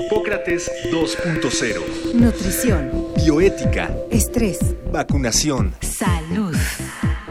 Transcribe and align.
Hipócrates 0.00 0.70
2.0. 0.90 2.14
Nutrición. 2.14 2.90
Bioética. 3.16 3.94
Estrés. 4.10 4.58
Vacunación. 4.90 5.74
Salud. 5.80 6.56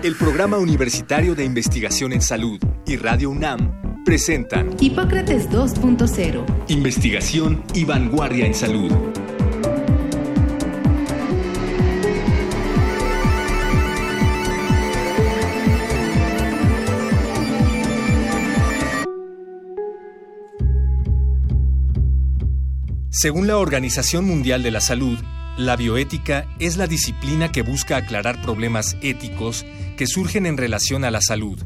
El 0.04 0.16
Programa 0.16 0.58
Universitario 0.60 1.34
de 1.34 1.46
Investigación 1.46 2.14
en 2.14 2.22
Salud 2.22 2.60
y 2.86 2.98
Radio 2.98 3.32
UNAM 3.32 4.04
presentan 4.06 4.76
Hipócrates 4.80 5.50
2.0. 5.50 6.46
Investigación 6.68 7.64
y 7.74 7.86
vanguardia 7.86 8.46
en 8.46 8.54
salud. 8.54 8.92
Según 23.22 23.48
la 23.48 23.58
Organización 23.58 24.24
Mundial 24.24 24.64
de 24.64 24.72
la 24.72 24.80
Salud, 24.80 25.20
la 25.58 25.76
bioética 25.76 26.48
es 26.58 26.78
la 26.78 26.88
disciplina 26.88 27.52
que 27.52 27.64
busca 27.64 27.98
aclarar 27.98 28.42
problemas 28.42 28.96
éticos 29.02 29.66
que 29.98 30.08
surgen 30.08 30.46
en 30.46 30.56
relación 30.56 31.04
a 31.04 31.12
la 31.12 31.20
salud, 31.20 31.62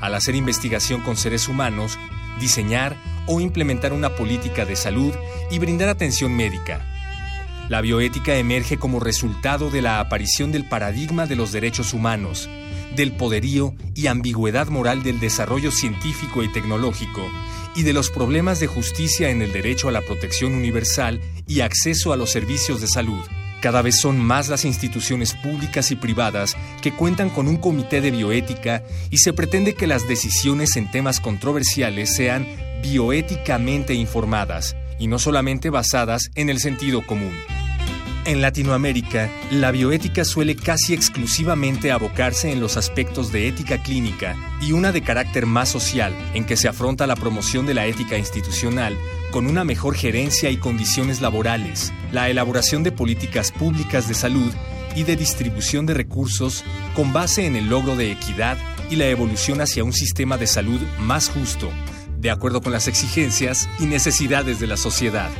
al 0.00 0.14
hacer 0.14 0.34
investigación 0.34 1.02
con 1.02 1.18
seres 1.18 1.46
humanos, 1.46 1.98
diseñar 2.40 2.96
o 3.26 3.38
implementar 3.38 3.92
una 3.92 4.16
política 4.16 4.64
de 4.64 4.76
salud 4.76 5.12
y 5.50 5.58
brindar 5.58 5.90
atención 5.90 6.34
médica. 6.34 6.80
La 7.68 7.82
bioética 7.82 8.36
emerge 8.36 8.78
como 8.78 8.98
resultado 8.98 9.68
de 9.68 9.82
la 9.82 10.00
aparición 10.00 10.52
del 10.52 10.66
paradigma 10.66 11.26
de 11.26 11.36
los 11.36 11.52
derechos 11.52 11.92
humanos, 11.92 12.48
del 12.96 13.12
poderío 13.12 13.74
y 13.94 14.06
ambigüedad 14.06 14.68
moral 14.68 15.02
del 15.02 15.20
desarrollo 15.20 15.70
científico 15.70 16.42
y 16.42 16.50
tecnológico, 16.50 17.28
y 17.78 17.84
de 17.84 17.92
los 17.92 18.10
problemas 18.10 18.58
de 18.58 18.66
justicia 18.66 19.30
en 19.30 19.40
el 19.40 19.52
derecho 19.52 19.88
a 19.88 19.92
la 19.92 20.00
protección 20.00 20.52
universal 20.52 21.20
y 21.46 21.60
acceso 21.60 22.12
a 22.12 22.16
los 22.16 22.28
servicios 22.28 22.80
de 22.80 22.88
salud. 22.88 23.24
Cada 23.62 23.82
vez 23.82 24.00
son 24.00 24.18
más 24.18 24.48
las 24.48 24.64
instituciones 24.64 25.32
públicas 25.34 25.92
y 25.92 25.96
privadas 25.96 26.56
que 26.82 26.92
cuentan 26.92 27.30
con 27.30 27.46
un 27.46 27.56
comité 27.56 28.00
de 28.00 28.10
bioética 28.10 28.82
y 29.10 29.18
se 29.18 29.32
pretende 29.32 29.74
que 29.74 29.86
las 29.86 30.08
decisiones 30.08 30.76
en 30.76 30.90
temas 30.90 31.20
controversiales 31.20 32.16
sean 32.16 32.48
bioéticamente 32.82 33.94
informadas 33.94 34.74
y 34.98 35.06
no 35.06 35.20
solamente 35.20 35.70
basadas 35.70 36.30
en 36.34 36.50
el 36.50 36.58
sentido 36.58 37.06
común. 37.06 37.32
En 38.28 38.42
Latinoamérica, 38.42 39.30
la 39.50 39.70
bioética 39.70 40.22
suele 40.22 40.54
casi 40.54 40.92
exclusivamente 40.92 41.90
abocarse 41.90 42.52
en 42.52 42.60
los 42.60 42.76
aspectos 42.76 43.32
de 43.32 43.48
ética 43.48 43.82
clínica 43.82 44.36
y 44.60 44.72
una 44.72 44.92
de 44.92 45.00
carácter 45.00 45.46
más 45.46 45.70
social, 45.70 46.14
en 46.34 46.44
que 46.44 46.58
se 46.58 46.68
afronta 46.68 47.06
la 47.06 47.16
promoción 47.16 47.64
de 47.64 47.72
la 47.72 47.86
ética 47.86 48.18
institucional 48.18 48.98
con 49.30 49.46
una 49.46 49.64
mejor 49.64 49.94
gerencia 49.94 50.50
y 50.50 50.58
condiciones 50.58 51.22
laborales, 51.22 51.90
la 52.12 52.28
elaboración 52.28 52.82
de 52.82 52.92
políticas 52.92 53.50
públicas 53.50 54.08
de 54.08 54.14
salud 54.14 54.52
y 54.94 55.04
de 55.04 55.16
distribución 55.16 55.86
de 55.86 55.94
recursos 55.94 56.66
con 56.94 57.14
base 57.14 57.46
en 57.46 57.56
el 57.56 57.70
logro 57.70 57.96
de 57.96 58.12
equidad 58.12 58.58
y 58.90 58.96
la 58.96 59.06
evolución 59.06 59.62
hacia 59.62 59.84
un 59.84 59.94
sistema 59.94 60.36
de 60.36 60.48
salud 60.48 60.82
más 61.00 61.30
justo, 61.30 61.70
de 62.18 62.30
acuerdo 62.30 62.60
con 62.60 62.72
las 62.72 62.88
exigencias 62.88 63.70
y 63.80 63.86
necesidades 63.86 64.60
de 64.60 64.66
la 64.66 64.76
sociedad. 64.76 65.30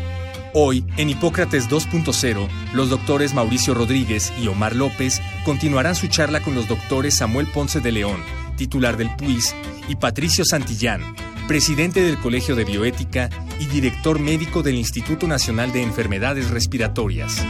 Hoy, 0.60 0.84
en 0.96 1.08
Hipócrates 1.08 1.68
2.0, 1.68 2.48
los 2.72 2.90
doctores 2.90 3.32
Mauricio 3.32 3.74
Rodríguez 3.74 4.32
y 4.42 4.48
Omar 4.48 4.74
López 4.74 5.22
continuarán 5.44 5.94
su 5.94 6.08
charla 6.08 6.42
con 6.42 6.56
los 6.56 6.66
doctores 6.66 7.16
Samuel 7.16 7.46
Ponce 7.46 7.78
de 7.78 7.92
León, 7.92 8.20
titular 8.56 8.96
del 8.96 9.08
PUIS, 9.14 9.54
y 9.86 9.94
Patricio 9.94 10.44
Santillán, 10.44 11.14
presidente 11.46 12.02
del 12.02 12.18
Colegio 12.18 12.56
de 12.56 12.64
Bioética 12.64 13.30
y 13.60 13.66
director 13.66 14.18
médico 14.18 14.64
del 14.64 14.74
Instituto 14.74 15.28
Nacional 15.28 15.72
de 15.72 15.84
Enfermedades 15.84 16.50
Respiratorias. 16.50 17.40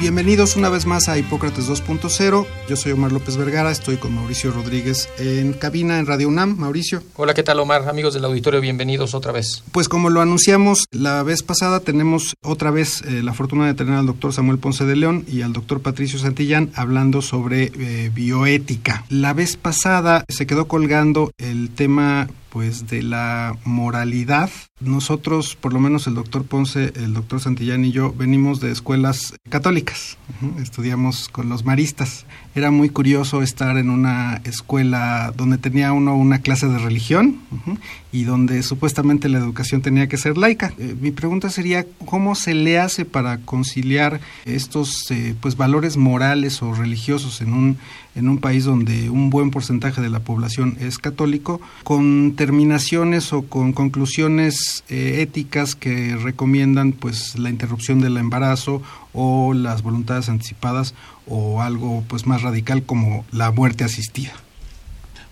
Bienvenidos 0.00 0.56
una 0.56 0.70
vez 0.70 0.86
más 0.86 1.10
a 1.10 1.18
Hipócrates 1.18 1.68
2.0. 1.68 2.46
Yo 2.70 2.76
soy 2.76 2.92
Omar 2.92 3.12
López 3.12 3.36
Vergara, 3.36 3.70
estoy 3.70 3.98
con 3.98 4.14
Mauricio 4.14 4.50
Rodríguez 4.50 5.10
en 5.18 5.52
cabina 5.52 5.98
en 5.98 6.06
Radio 6.06 6.26
UNAM. 6.28 6.56
Mauricio. 6.56 7.02
Hola, 7.16 7.34
¿qué 7.34 7.42
tal 7.42 7.60
Omar? 7.60 7.86
Amigos 7.86 8.14
del 8.14 8.24
auditorio, 8.24 8.62
bienvenidos 8.62 9.12
otra 9.12 9.30
vez. 9.30 9.62
Pues 9.72 9.90
como 9.90 10.08
lo 10.08 10.22
anunciamos 10.22 10.86
la 10.90 11.22
vez 11.22 11.42
pasada, 11.42 11.80
tenemos 11.80 12.32
otra 12.42 12.70
vez 12.70 13.02
eh, 13.02 13.22
la 13.22 13.34
fortuna 13.34 13.66
de 13.66 13.74
tener 13.74 13.92
al 13.92 14.06
doctor 14.06 14.32
Samuel 14.32 14.58
Ponce 14.58 14.86
de 14.86 14.96
León 14.96 15.26
y 15.28 15.42
al 15.42 15.52
doctor 15.52 15.82
Patricio 15.82 16.18
Santillán 16.18 16.70
hablando 16.74 17.20
sobre 17.20 17.64
eh, 17.64 18.10
bioética. 18.14 19.04
La 19.10 19.34
vez 19.34 19.58
pasada 19.58 20.24
se 20.30 20.46
quedó 20.46 20.66
colgando 20.66 21.30
el 21.36 21.68
tema 21.68 22.26
pues 22.50 22.88
de 22.88 23.02
la 23.02 23.56
moralidad. 23.64 24.50
Nosotros, 24.80 25.56
por 25.56 25.72
lo 25.72 25.80
menos 25.80 26.06
el 26.06 26.14
doctor 26.14 26.44
Ponce, 26.44 26.92
el 26.96 27.14
doctor 27.14 27.40
Santillán 27.40 27.84
y 27.84 27.92
yo, 27.92 28.12
venimos 28.12 28.60
de 28.60 28.70
escuelas 28.70 29.34
católicas. 29.48 30.18
Estudiamos 30.60 31.28
con 31.28 31.48
los 31.48 31.64
maristas. 31.64 32.26
Era 32.54 32.70
muy 32.70 32.88
curioso 32.88 33.42
estar 33.42 33.76
en 33.76 33.90
una 33.90 34.40
escuela 34.44 35.32
donde 35.36 35.58
tenía 35.58 35.92
uno 35.92 36.16
una 36.16 36.40
clase 36.40 36.66
de 36.66 36.78
religión 36.78 37.40
y 38.10 38.24
donde 38.24 38.62
supuestamente 38.62 39.28
la 39.28 39.38
educación 39.38 39.82
tenía 39.82 40.08
que 40.08 40.16
ser 40.16 40.36
laica. 40.36 40.72
Eh, 40.78 40.96
mi 41.00 41.10
pregunta 41.10 41.50
sería, 41.50 41.86
¿cómo 42.06 42.34
se 42.34 42.54
le 42.54 42.78
hace 42.78 43.04
para 43.04 43.38
conciliar 43.38 44.20
estos 44.44 45.10
eh, 45.10 45.34
pues 45.40 45.56
valores 45.56 45.96
morales 45.96 46.62
o 46.62 46.74
religiosos 46.74 47.40
en 47.40 47.52
un 47.52 47.78
en 48.14 48.28
un 48.28 48.38
país 48.38 48.64
donde 48.64 49.10
un 49.10 49.30
buen 49.30 49.50
porcentaje 49.50 50.00
de 50.00 50.10
la 50.10 50.20
población 50.20 50.76
es 50.80 50.98
católico, 50.98 51.60
con 51.84 52.34
terminaciones 52.36 53.32
o 53.32 53.42
con 53.42 53.72
conclusiones 53.72 54.84
eh, 54.88 55.20
éticas 55.20 55.74
que 55.74 56.16
recomiendan 56.16 56.92
pues 56.92 57.38
la 57.38 57.50
interrupción 57.50 58.00
del 58.00 58.16
embarazo 58.16 58.82
o 59.12 59.54
las 59.54 59.82
voluntades 59.82 60.28
anticipadas 60.28 60.94
o 61.26 61.62
algo 61.62 62.04
pues 62.08 62.26
más 62.26 62.42
radical 62.42 62.82
como 62.82 63.24
la 63.32 63.50
muerte 63.50 63.84
asistida. 63.84 64.32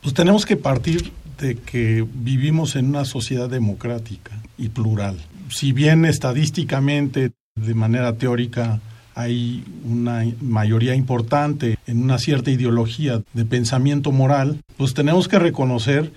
Pues 0.02 0.14
tenemos 0.14 0.46
que 0.46 0.56
partir 0.56 1.12
de 1.38 1.56
que 1.56 2.06
vivimos 2.14 2.76
en 2.76 2.86
una 2.86 3.04
sociedad 3.04 3.48
democrática 3.48 4.32
y 4.56 4.68
plural. 4.68 5.18
Si 5.50 5.72
bien 5.72 6.04
estadísticamente, 6.04 7.32
de 7.54 7.74
manera 7.74 8.14
teórica, 8.14 8.80
hay 9.18 9.64
una 9.84 10.24
mayoría 10.40 10.94
importante 10.94 11.76
en 11.88 12.04
una 12.04 12.18
cierta 12.18 12.52
ideología 12.52 13.20
de 13.32 13.44
pensamiento 13.44 14.12
moral, 14.12 14.60
pues 14.76 14.94
tenemos 14.94 15.26
que 15.26 15.40
reconocer 15.40 16.12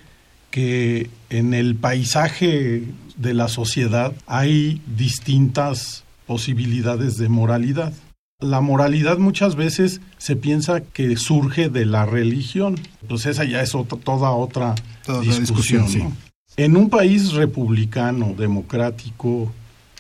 que 0.52 1.10
en 1.32 1.56
el 1.56 1.74
paisaje 1.76 2.84
de 3.18 3.34
la 3.34 3.48
sociedad 3.48 4.14
hay 4.28 4.84
distintas 4.96 6.04
posibilidades 6.28 7.18
de 7.18 7.28
moralidad. 7.28 7.92
La 8.40 8.62
moralidad 8.62 9.18
muchas 9.18 9.56
veces 9.56 10.00
se 10.20 10.36
piensa 10.36 10.82
que 10.82 11.18
surge 11.18 11.70
de 11.70 11.86
la 11.86 12.06
religión, 12.06 12.80
pues 13.08 13.26
esa 13.26 13.46
ya 13.46 13.64
es 13.64 13.72
toda 14.04 14.30
otra 14.30 14.76
discusión. 15.24 15.88
En 16.56 16.78
un 16.78 16.92
país 16.92 17.34
republicano, 17.34 18.36
democrático, 18.38 19.52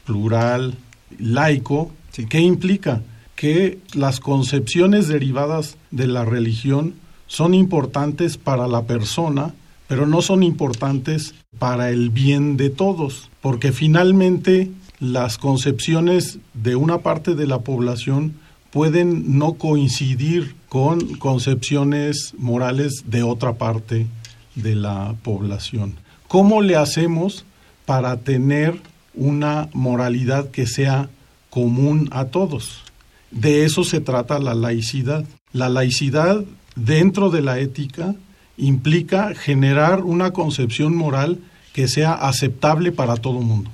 plural, 0.05 0.75
laico, 1.17 1.91
¿Qué 2.29 2.39
implica? 2.39 3.01
Que 3.35 3.79
las 3.93 4.19
concepciones 4.19 5.07
derivadas 5.07 5.77
de 5.91 6.07
la 6.07 6.25
religión 6.25 6.93
son 7.27 7.53
importantes 7.53 8.37
para 8.37 8.67
la 8.67 8.83
persona, 8.83 9.53
pero 9.87 10.05
no 10.05 10.21
son 10.21 10.43
importantes 10.43 11.33
para 11.57 11.89
el 11.89 12.09
bien 12.09 12.57
de 12.57 12.69
todos, 12.69 13.29
porque 13.41 13.71
finalmente 13.71 14.69
las 14.99 15.37
concepciones 15.37 16.39
de 16.53 16.75
una 16.75 16.99
parte 16.99 17.35
de 17.35 17.47
la 17.47 17.59
población 17.59 18.33
pueden 18.71 19.37
no 19.37 19.53
coincidir 19.53 20.55
con 20.69 21.15
concepciones 21.15 22.33
morales 22.37 23.03
de 23.07 23.23
otra 23.23 23.53
parte 23.53 24.07
de 24.55 24.75
la 24.75 25.15
población. 25.23 25.95
¿Cómo 26.27 26.61
le 26.61 26.75
hacemos 26.75 27.45
para 27.85 28.17
tener 28.17 28.79
una 29.13 29.69
moralidad 29.73 30.51
que 30.51 30.67
sea 30.67 31.09
común 31.51 32.09
a 32.11 32.25
todos. 32.25 32.81
De 33.29 33.65
eso 33.65 33.83
se 33.83 34.01
trata 34.01 34.39
la 34.39 34.55
laicidad. 34.55 35.25
La 35.53 35.69
laicidad 35.69 36.43
dentro 36.75 37.29
de 37.29 37.43
la 37.43 37.59
ética 37.59 38.15
implica 38.57 39.35
generar 39.35 40.03
una 40.03 40.31
concepción 40.31 40.95
moral 40.95 41.39
que 41.73 41.87
sea 41.87 42.13
aceptable 42.13 42.91
para 42.91 43.17
todo 43.17 43.39
el 43.39 43.45
mundo 43.45 43.69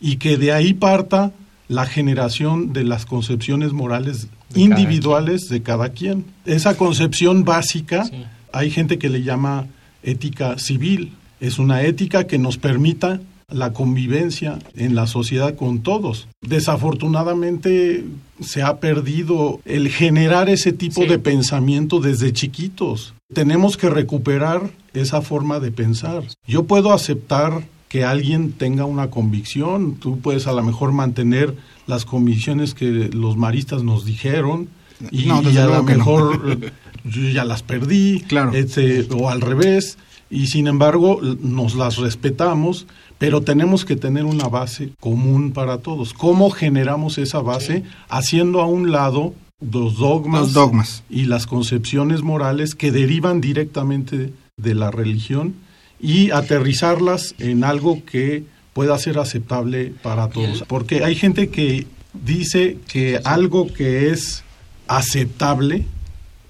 y 0.00 0.16
que 0.16 0.36
de 0.36 0.52
ahí 0.52 0.74
parta 0.74 1.32
la 1.68 1.86
generación 1.86 2.72
de 2.72 2.84
las 2.84 3.06
concepciones 3.06 3.72
morales 3.72 4.28
individuales 4.54 5.48
de 5.48 5.62
cada 5.62 5.90
quien. 5.90 6.26
Esa 6.44 6.76
concepción 6.76 7.44
básica, 7.44 8.04
hay 8.52 8.70
gente 8.70 8.98
que 8.98 9.08
le 9.08 9.22
llama 9.22 9.66
ética 10.02 10.58
civil, 10.58 11.12
es 11.40 11.58
una 11.58 11.82
ética 11.82 12.26
que 12.26 12.38
nos 12.38 12.58
permita 12.58 13.20
la 13.52 13.72
convivencia 13.72 14.58
en 14.74 14.94
la 14.94 15.06
sociedad 15.06 15.54
con 15.56 15.80
todos. 15.80 16.28
Desafortunadamente 16.40 18.04
se 18.40 18.62
ha 18.62 18.78
perdido 18.80 19.60
el 19.64 19.88
generar 19.88 20.48
ese 20.48 20.72
tipo 20.72 21.02
Sí. 21.02 21.08
de 21.08 21.18
pensamiento 21.18 22.00
desde 22.00 22.32
chiquitos. 22.32 23.14
Tenemos 23.32 23.76
que 23.76 23.88
recuperar 23.90 24.70
esa 24.94 25.22
forma 25.22 25.58
de 25.60 25.70
pensar. 25.72 26.24
Yo 26.46 26.64
puedo 26.64 26.92
aceptar 26.92 27.62
que 27.88 28.04
alguien 28.04 28.52
tenga 28.52 28.84
una 28.84 29.10
convicción, 29.10 29.96
tú 29.96 30.18
puedes 30.20 30.46
a 30.46 30.52
lo 30.52 30.62
mejor 30.62 30.92
mantener 30.92 31.54
las 31.86 32.04
convicciones 32.04 32.74
que 32.74 33.10
los 33.12 33.36
maristas 33.36 33.82
nos 33.82 34.04
dijeron 34.04 34.68
y, 35.10 35.26
No, 35.26 35.42
y 35.42 35.56
a 35.58 35.66
lo 35.66 35.76
no. 35.76 35.82
mejor 35.82 36.58
yo 37.04 37.22
ya 37.30 37.44
las 37.44 37.62
perdí, 37.62 38.20
Claro. 38.28 38.52
este, 38.54 39.06
o 39.14 39.28
al 39.28 39.40
revés, 39.40 39.98
y 40.30 40.46
sin 40.46 40.66
embargo 40.68 41.20
nos 41.42 41.74
las 41.74 41.96
respetamos, 41.98 42.86
pero 43.22 43.40
tenemos 43.40 43.84
que 43.84 43.94
tener 43.94 44.24
una 44.24 44.48
base 44.48 44.94
común 44.98 45.52
para 45.52 45.78
todos. 45.78 46.12
¿Cómo 46.12 46.50
generamos 46.50 47.18
esa 47.18 47.38
base? 47.38 47.84
Haciendo 48.08 48.60
a 48.60 48.66
un 48.66 48.90
lado 48.90 49.32
los 49.60 49.96
dogmas, 49.98 50.40
Los 50.40 50.52
dogmas. 50.54 51.04
y 51.08 51.26
las 51.26 51.46
concepciones 51.46 52.22
morales 52.22 52.74
que 52.74 52.90
derivan 52.90 53.40
directamente 53.40 54.32
de 54.56 54.74
la 54.74 54.90
religión 54.90 55.54
y 56.00 56.32
aterrizarlas 56.32 57.36
en 57.38 57.62
algo 57.62 58.04
que 58.04 58.42
pueda 58.72 58.98
ser 58.98 59.20
aceptable 59.20 59.92
para 60.02 60.28
todos. 60.28 60.64
Porque 60.66 61.04
hay 61.04 61.14
gente 61.14 61.48
que 61.48 61.86
dice 62.24 62.78
que 62.88 63.20
algo 63.22 63.72
que 63.72 64.10
es 64.10 64.42
aceptable 64.88 65.84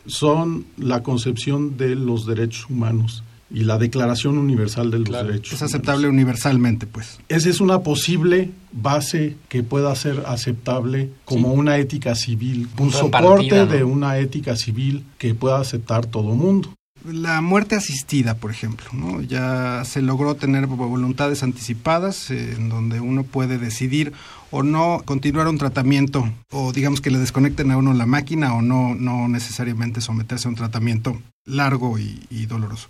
son 0.07 0.65
la 0.79 1.03
concepción 1.03 1.77
de 1.77 1.97
los 1.97 2.25
derechos 2.25 2.71
humanos 2.71 3.23
y 3.53 3.65
la 3.65 3.79
Declaración 3.79 4.39
Universal 4.39 4.91
de 4.91 4.99
los 5.01 5.09
Claro. 5.09 5.29
Derechos 5.29 5.53
Es 5.55 5.61
Humanos. 5.61 5.75
aceptable 5.75 6.09
universalmente, 6.09 6.87
pues. 6.87 7.19
Esa 7.29 7.49
es 7.51 7.61
una 7.61 7.81
posible 7.81 8.51
base 8.73 9.37
que 9.49 9.63
pueda 9.63 9.95
ser 9.95 10.23
aceptable 10.27 11.11
como 11.25 11.53
una 11.53 11.77
ética 11.79 12.15
civil, 12.15 12.69
un 12.79 12.91
soporte 12.91 13.49
partida, 13.51 13.65
¿no? 13.67 13.73
de 13.73 13.85
una 13.85 14.19
ética 14.19 14.57
civil 14.57 15.05
que 15.19 15.35
pueda 15.35 15.59
aceptar 15.61 16.07
todo 16.07 16.35
mundo. 16.35 16.73
La 17.11 17.41
muerte 17.41 17.75
asistida, 17.75 18.37
por 18.37 18.53
ejemplo, 18.53 18.87
¿no? 18.93 19.21
ya 19.23 19.83
se 19.85 20.03
logró 20.03 20.37
tener 20.37 20.69
voluntades 20.69 21.43
anticipadas 21.43 22.31
eh, 22.31 22.53
en 22.57 22.69
donde 22.69 23.01
uno 23.01 23.25
puede 23.25 23.59
decidir 23.59 24.13
o 24.53 24.63
no 24.63 25.03
continuar 25.05 25.49
un 25.49 25.59
tratamiento 25.59 26.31
o 26.53 26.73
digamos 26.73 27.01
que 27.01 27.11
le 27.11 27.19
desconecten 27.19 27.73
a 27.73 27.77
uno 27.77 27.93
la 27.93 28.07
máquina 28.07 28.55
o 28.55 28.63
no, 28.63 28.95
no 28.95 29.27
necesariamente 29.27 30.01
someterse 30.01 30.47
a 30.47 30.51
un 30.51 30.55
tratamiento 30.57 31.21
largo 31.45 31.99
y, 31.99 32.21
y 32.31 32.47
doloroso. 32.47 32.89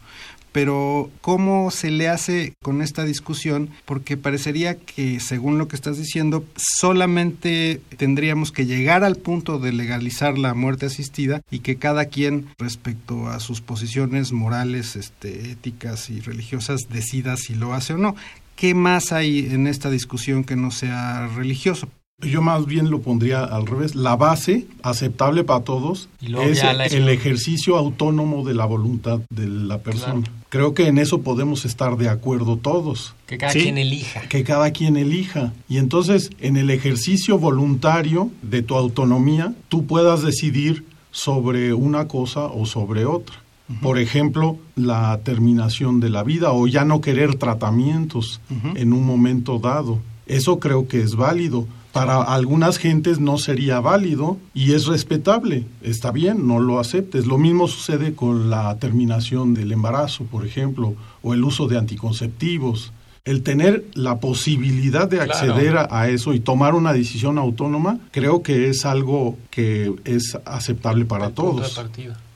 Pero 0.52 1.10
¿cómo 1.22 1.70
se 1.70 1.90
le 1.90 2.08
hace 2.08 2.54
con 2.62 2.82
esta 2.82 3.04
discusión? 3.04 3.70
Porque 3.86 4.16
parecería 4.16 4.76
que, 4.76 5.18
según 5.18 5.58
lo 5.58 5.66
que 5.66 5.76
estás 5.76 5.96
diciendo, 5.96 6.44
solamente 6.56 7.80
tendríamos 7.96 8.52
que 8.52 8.66
llegar 8.66 9.02
al 9.02 9.16
punto 9.16 9.58
de 9.58 9.72
legalizar 9.72 10.36
la 10.36 10.52
muerte 10.52 10.86
asistida 10.86 11.42
y 11.50 11.60
que 11.60 11.76
cada 11.76 12.04
quien, 12.06 12.48
respecto 12.58 13.28
a 13.28 13.40
sus 13.40 13.62
posiciones 13.62 14.32
morales, 14.32 14.94
este, 14.96 15.50
éticas 15.50 16.10
y 16.10 16.20
religiosas, 16.20 16.82
decida 16.90 17.36
si 17.36 17.54
lo 17.54 17.72
hace 17.72 17.94
o 17.94 17.98
no. 17.98 18.14
¿Qué 18.56 18.74
más 18.74 19.12
hay 19.12 19.48
en 19.50 19.66
esta 19.66 19.90
discusión 19.90 20.44
que 20.44 20.56
no 20.56 20.70
sea 20.70 21.26
religioso? 21.28 21.88
Yo 22.22 22.40
más 22.42 22.66
bien 22.66 22.90
lo 22.90 23.00
pondría 23.00 23.44
al 23.44 23.66
revés. 23.66 23.94
La 23.94 24.16
base, 24.16 24.66
aceptable 24.82 25.44
para 25.44 25.64
todos, 25.64 26.08
es 26.20 26.62
el 26.92 27.08
ejercicio 27.08 27.76
autónomo 27.76 28.44
de 28.44 28.54
la 28.54 28.64
voluntad 28.64 29.20
de 29.30 29.48
la 29.48 29.78
persona. 29.78 30.22
Claro. 30.22 30.42
Creo 30.48 30.74
que 30.74 30.86
en 30.86 30.98
eso 30.98 31.22
podemos 31.22 31.64
estar 31.64 31.96
de 31.96 32.08
acuerdo 32.08 32.56
todos. 32.58 33.14
Que 33.26 33.38
cada 33.38 33.52
Sí. 33.52 33.62
quien 33.62 33.78
elija. 33.78 34.20
que 34.28 34.44
cada 34.44 34.70
quien 34.70 34.96
elija. 34.96 35.52
Y 35.68 35.78
entonces, 35.78 36.30
en 36.40 36.56
el 36.56 36.70
ejercicio 36.70 37.38
voluntario 37.38 38.30
de 38.42 38.62
tu 38.62 38.74
autonomía, 38.76 39.54
tú 39.68 39.86
puedas 39.86 40.22
decidir 40.22 40.84
sobre 41.10 41.72
una 41.74 42.06
cosa 42.06 42.44
o 42.46 42.66
sobre 42.66 43.04
otra. 43.04 43.36
Por 43.80 43.98
ejemplo, 43.98 44.58
la 44.76 45.18
terminación 45.24 45.98
de 46.00 46.10
la 46.10 46.22
vida 46.22 46.52
o 46.52 46.66
ya 46.66 46.84
no 46.84 47.00
querer 47.00 47.36
tratamientos 47.36 48.40
en 48.74 48.92
un 48.92 49.06
momento 49.06 49.58
dado. 49.58 49.98
Eso 50.26 50.58
creo 50.58 50.86
que 50.88 51.00
es 51.00 51.14
válido. 51.16 51.66
Para 51.92 52.22
algunas 52.22 52.78
gentes 52.78 53.20
no 53.20 53.36
sería 53.36 53.80
válido 53.80 54.38
y 54.54 54.72
es 54.72 54.86
respetable. 54.86 55.66
Está 55.82 56.10
bien, 56.10 56.46
no 56.46 56.58
lo 56.58 56.80
aceptes. 56.80 57.26
Lo 57.26 57.36
mismo 57.36 57.68
sucede 57.68 58.14
con 58.14 58.48
la 58.48 58.74
terminación 58.78 59.52
del 59.52 59.72
embarazo, 59.72 60.24
por 60.24 60.46
ejemplo, 60.46 60.94
o 61.22 61.34
el 61.34 61.44
uso 61.44 61.68
de 61.68 61.78
anticonceptivos. 61.78 62.92
El 63.24 63.42
tener 63.42 63.84
la 63.94 64.18
posibilidad 64.18 65.06
de 65.06 65.20
acceder 65.20 65.76
a, 65.76 65.86
a 65.90 66.08
eso 66.08 66.32
y 66.34 66.40
tomar 66.40 66.74
una 66.74 66.92
decisión 66.92 67.38
autónoma, 67.38 68.00
creo 68.10 68.42
que 68.42 68.68
es 68.68 68.84
algo 68.84 69.38
que 69.50 69.94
es 70.04 70.36
aceptable 70.44 71.04
para 71.04 71.26
El 71.26 71.34
todos. 71.34 71.78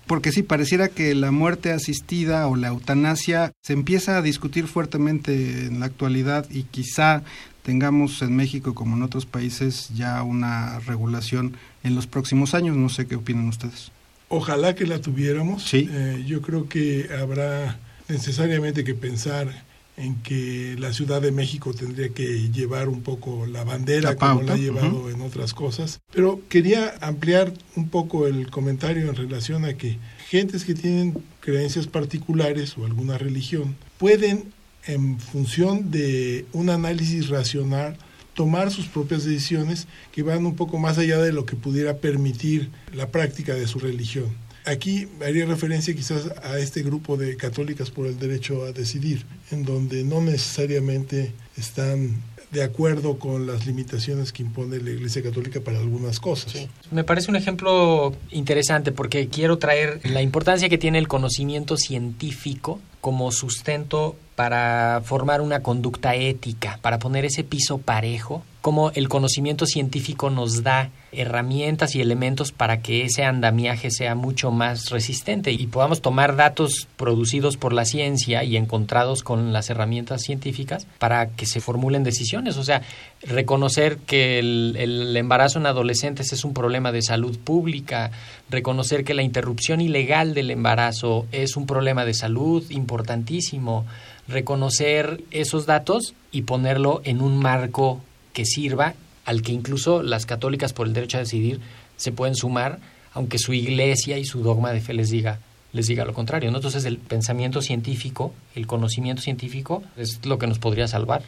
Porque 0.07 0.31
sí, 0.31 0.45
pareciera 0.45 0.89
que 0.89 1.17
la 1.17 1.33
muerte 1.33 1.73
asistida 1.73 2.47
o 2.47 2.55
la 2.55 2.69
eutanasia 2.69 3.53
se 3.61 3.73
empieza 3.73 4.17
a 4.17 4.23
discutir 4.23 4.69
fuertemente 4.69 5.67
en 5.67 5.81
la 5.81 5.87
actualidad 5.87 6.47
y 6.49 6.63
quizá 6.63 7.25
tengamos 7.67 8.23
en 8.23 8.37
México 8.37 8.77
como 8.77 8.97
en 8.97 9.03
otros 9.03 9.27
países 9.27 9.91
ya 9.93 10.23
una 10.23 10.79
regulación 10.79 11.57
en 11.83 11.97
los 11.97 12.07
próximos 12.07 12.55
años. 12.55 12.77
No 12.77 12.89
sé 12.89 13.09
qué 13.09 13.17
opinan 13.17 13.49
ustedes. 13.49 13.91
Ojalá 14.29 14.77
que 14.77 14.87
la 14.87 15.01
tuviéramos. 15.01 15.65
Sí. 15.65 15.89
Eh, 15.91 16.23
yo 16.25 16.43
creo 16.43 16.69
que 16.69 17.09
habrá 17.21 17.81
necesariamente 18.09 18.85
que 18.85 18.95
pensar 18.95 19.65
en 19.97 20.15
que 20.23 20.77
la 20.79 20.93
Ciudad 20.93 21.21
de 21.21 21.33
México 21.33 21.75
tendría 21.75 22.11
que 22.11 22.51
llevar 22.53 22.89
un 22.89 23.03
poco 23.03 23.47
la 23.47 23.65
bandera 23.65 24.11
La 24.11 24.17
como 24.17 24.43
la 24.43 24.53
ha 24.53 24.57
llevado 24.57 25.11
en 25.11 25.21
otras 25.21 25.53
cosas. 25.53 25.99
Pero 26.13 26.43
quería 26.49 26.95
ampliar 27.01 27.53
un 27.75 27.89
poco 27.89 28.29
el 28.29 28.49
comentario 28.49 29.09
en 29.09 29.17
relación 29.17 29.65
a 29.65 29.75
que 29.75 29.99
gentes 30.29 30.65
que 30.65 30.75
tienen 30.75 31.19
creencias 31.41 31.89
particulares 31.89 32.79
o 32.79 32.87
alguna 32.87 33.19
religión 33.19 33.75
pueden, 33.99 34.53
en 34.87 35.19
función 35.19 35.91
de 35.91 36.47
un 36.53 36.71
análisis 36.71 37.29
racional, 37.29 37.97
tomar 38.35 38.71
sus 38.71 38.87
propias 38.87 39.25
decisiones 39.25 39.89
que 40.13 40.23
van 40.23 40.47
un 40.47 40.55
poco 40.55 40.79
más 40.79 40.99
allá 40.99 41.19
de 41.19 41.33
lo 41.33 41.47
que 41.47 41.57
pudiera 41.57 41.97
permitir 41.97 42.71
la 42.93 43.11
práctica 43.11 43.55
de 43.55 43.67
su 43.67 43.79
religión. 43.79 44.27
Aquí 44.67 45.09
haría 45.25 45.47
referencia 45.47 45.95
quizás 45.95 46.29
a 46.43 46.59
este 46.59 46.83
grupo 46.83 47.17
de 47.17 47.37
católicas 47.37 47.91
por 47.91 48.07
el 48.07 48.19
derecho 48.19 48.65
a 48.65 48.73
decidir, 48.73 49.25
en 49.51 49.65
donde 49.65 50.03
no 50.03 50.21
necesariamente 50.21 51.33
están 51.57 52.21
de 52.51 52.63
acuerdo 52.63 53.19
con 53.19 53.47
las 53.47 53.67
limitaciones 53.67 54.33
que 54.33 54.43
impone 54.43 54.79
la 54.79 54.91
Iglesia 54.91 55.23
Católica 55.23 55.61
para 55.61 55.79
algunas 55.79 56.21
cosas. 56.21 56.69
Me 56.91 57.05
parece 57.05 57.31
un 57.31 57.37
ejemplo 57.37 58.15
interesante 58.31 58.93
porque 58.93 59.29
quiero 59.29 59.59
traer 59.59 60.01
la 60.05 60.23
importancia 60.23 60.69
que 60.69 60.79
tiene 60.79 60.99
el 60.99 61.09
conocimiento 61.09 61.77
científico 61.77 62.81
como 63.01 63.31
sustento 63.33 64.17
para 64.37 65.01
formar 65.03 65.41
una 65.41 65.63
conducta 65.63 66.15
ética, 66.15 66.79
para 66.83 66.99
poner 66.99 67.25
ese 67.25 67.43
piso 67.43 67.79
parejo, 67.79 68.43
como 68.61 68.91
el 68.91 69.09
conocimiento 69.09 69.67
científico 69.67 70.31
nos 70.31 70.63
da 70.63 70.91
herramientas 71.17 71.95
y 71.95 72.01
elementos 72.01 72.53
para 72.53 72.81
que 72.81 73.05
ese 73.05 73.25
andamiaje 73.25 73.91
sea 73.91 74.15
mucho 74.15 74.51
más 74.51 74.91
resistente 74.91 75.53
y 75.53 75.67
podamos 75.67 76.03
tomar 76.03 76.37
datos 76.37 76.89
producidos 76.97 77.57
por 77.57 77.73
la 77.73 77.85
ciencia 77.85 78.45
y 78.45 78.57
encontrados 78.57 79.23
con 79.23 79.53
las 79.53 79.71
herramientas 79.71 80.23
científicas 80.23 80.87
para 80.99 81.29
que 81.31 81.47
se 81.47 81.61
formulen 81.61 82.05
decisiones. 82.05 82.57
O 82.57 82.65
sea, 82.65 82.83
reconocer 83.23 83.99
que 83.99 84.39
el, 84.39 85.17
embarazo 85.17 85.59
en 85.59 85.67
adolescentes 85.67 86.33
es 86.33 86.45
un 86.45 86.55
problema 86.55 86.93
de 86.93 87.03
salud 87.03 87.39
pública, 87.39 88.11
reconocer 88.51 89.05
que 89.05 89.15
la 89.15 89.23
interrupción 89.23 89.81
ilegal 89.81 90.35
del 90.35 90.51
embarazo 90.51 91.27
es 91.33 91.57
un 91.57 91.67
problema 91.67 92.05
de 92.05 92.15
salud 92.15 92.65
importantísimo, 92.71 93.87
reconocer 94.29 95.23
esos 95.31 95.67
datos 95.67 96.15
y 96.31 96.43
ponerlo 96.43 97.01
en 97.05 97.21
un 97.21 97.39
marco 97.39 98.01
que 98.33 98.45
sirva 98.45 98.95
al 99.27 99.43
que 99.43 99.53
incluso 99.53 100.03
las 100.03 100.25
católicas 100.25 100.73
por 100.73 100.87
el 100.87 100.95
derecho 100.95 101.19
a 101.19 101.21
decidir 101.21 101.61
se 101.99 102.13
pueden 102.13 102.35
sumar, 102.35 102.81
aunque 103.13 103.39
su 103.39 103.53
iglesia 103.53 104.17
y 104.17 104.25
su 104.25 104.43
dogma 104.43 104.73
de 104.73 104.81
fe 104.81 104.95
les 104.95 105.11
diga 105.11 105.41
les 105.73 105.89
diga 105.89 106.05
lo 106.05 106.15
contrario. 106.15 106.49
Entonces 106.49 106.85
el 106.87 106.97
pensamiento 106.97 107.61
científico, 107.61 108.33
el 108.55 108.67
conocimiento 108.67 109.21
científico 109.21 109.83
es 109.97 110.25
lo 110.25 110.39
que 110.39 110.47
nos 110.47 110.59
podría 110.59 110.89
salvar. 110.89 111.23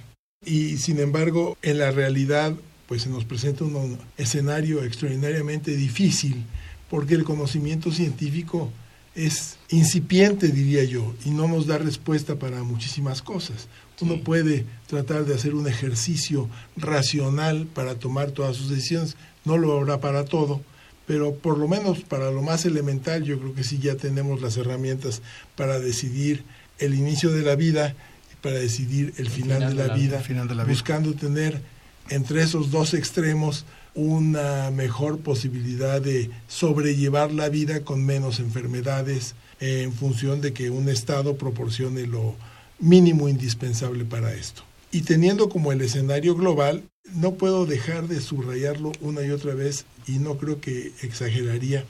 Y 0.45 0.79
sin 0.79 0.99
embargo, 1.01 1.59
en 1.63 1.79
la 1.79 1.91
realidad, 1.91 2.55
pues 2.87 3.03
se 3.03 3.11
nos 3.11 3.25
presenta 3.25 3.65
un 3.65 3.99
escenario 4.17 4.83
extraordinariamente 4.83 5.77
difícil, 5.77 6.45
porque 6.89 7.15
el 7.15 7.25
conocimiento 7.25 7.93
científico 7.93 8.71
es 9.15 9.59
incipiente, 9.69 10.49
diría 10.49 10.85
yo, 10.85 11.15
y 11.25 11.31
no 11.31 11.49
nos 11.49 11.67
da 11.67 11.77
respuesta 11.77 12.37
para 12.37 12.63
muchísimas 12.63 13.21
cosas. 13.21 13.69
Uno 14.01 14.21
puede 14.23 14.65
tratar 14.87 15.25
de 15.25 15.35
hacer 15.35 15.55
un 15.55 15.67
ejercicio 15.67 16.49
racional 16.77 17.67
para 17.67 17.97
tomar 17.97 18.31
todas 18.31 18.57
sus 18.57 18.71
decisiones, 18.71 19.17
no 19.45 19.57
lo 19.57 19.77
habrá 19.77 20.01
para 20.01 20.25
todo, 20.25 20.61
pero 21.07 21.35
por 21.35 21.59
lo 21.59 21.69
menos 21.69 22.01
para 22.01 22.31
lo 22.31 22.43
más 22.43 22.65
elemental 22.65 23.25
yo 23.25 23.39
creo 23.39 23.55
que 23.55 23.65
sí 23.65 23.79
ya 23.79 23.97
tenemos 23.97 24.41
las 24.41 24.57
herramientas 24.57 25.23
para 25.57 25.81
decidir 25.81 26.45
el 26.79 26.95
inicio 26.95 27.33
de 27.33 27.43
la 27.43 27.57
vida 27.57 27.97
para 28.43 28.57
decidir 28.57 29.15
el, 29.17 29.29
final, 29.29 29.77
de, 29.77 29.89
la, 29.89 29.95
vida, 29.95 30.21
final 30.21 30.47
de 30.47 30.55
la 30.55 30.63
vida. 30.63 30.73
buscando 30.73 31.15
tener 31.15 31.61
entre 32.09 32.43
esos 32.43 32.71
dos 32.71 32.95
extremos 32.95 33.65
una 33.95 34.71
mejor 34.71 35.19
posibilidad 35.19 36.01
de 36.01 36.31
sobrellevar 36.47 37.33
la 37.33 37.49
vida 37.49 37.81
con 37.81 38.05
menos 38.05 38.39
enfermedades 38.39 39.35
en 39.61 39.93
función 39.93 40.41
de 40.41 40.53
que 40.53 40.71
un 40.71 40.89
Estado 40.89 41.37
proporcione 41.37 42.07
lo 42.07 42.37
mínimo 42.79 43.29
indispensable 43.29 44.05
para 44.05 44.35
esto. 44.35 44.63
Y 44.91 45.03
teniendo 45.03 45.49
como 45.49 45.73
el 45.73 45.81
escenario 45.81 46.35
global, 46.35 46.83
no 47.15 47.35
puedo 47.35 47.67
dejar 47.67 48.09
de 48.09 48.21
subrayarlo 48.21 48.93
una 49.01 49.23
y 49.23 49.31
otra 49.31 49.55
vez 49.55 49.85
y 50.07 50.19
no 50.19 50.37
creo 50.39 50.61
que 50.61 50.93
exageraría 51.03 51.85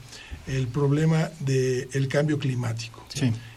el 0.47 0.67
problema 0.69 1.31
del 1.41 2.09
cambio 2.09 2.39
climático, 2.39 3.05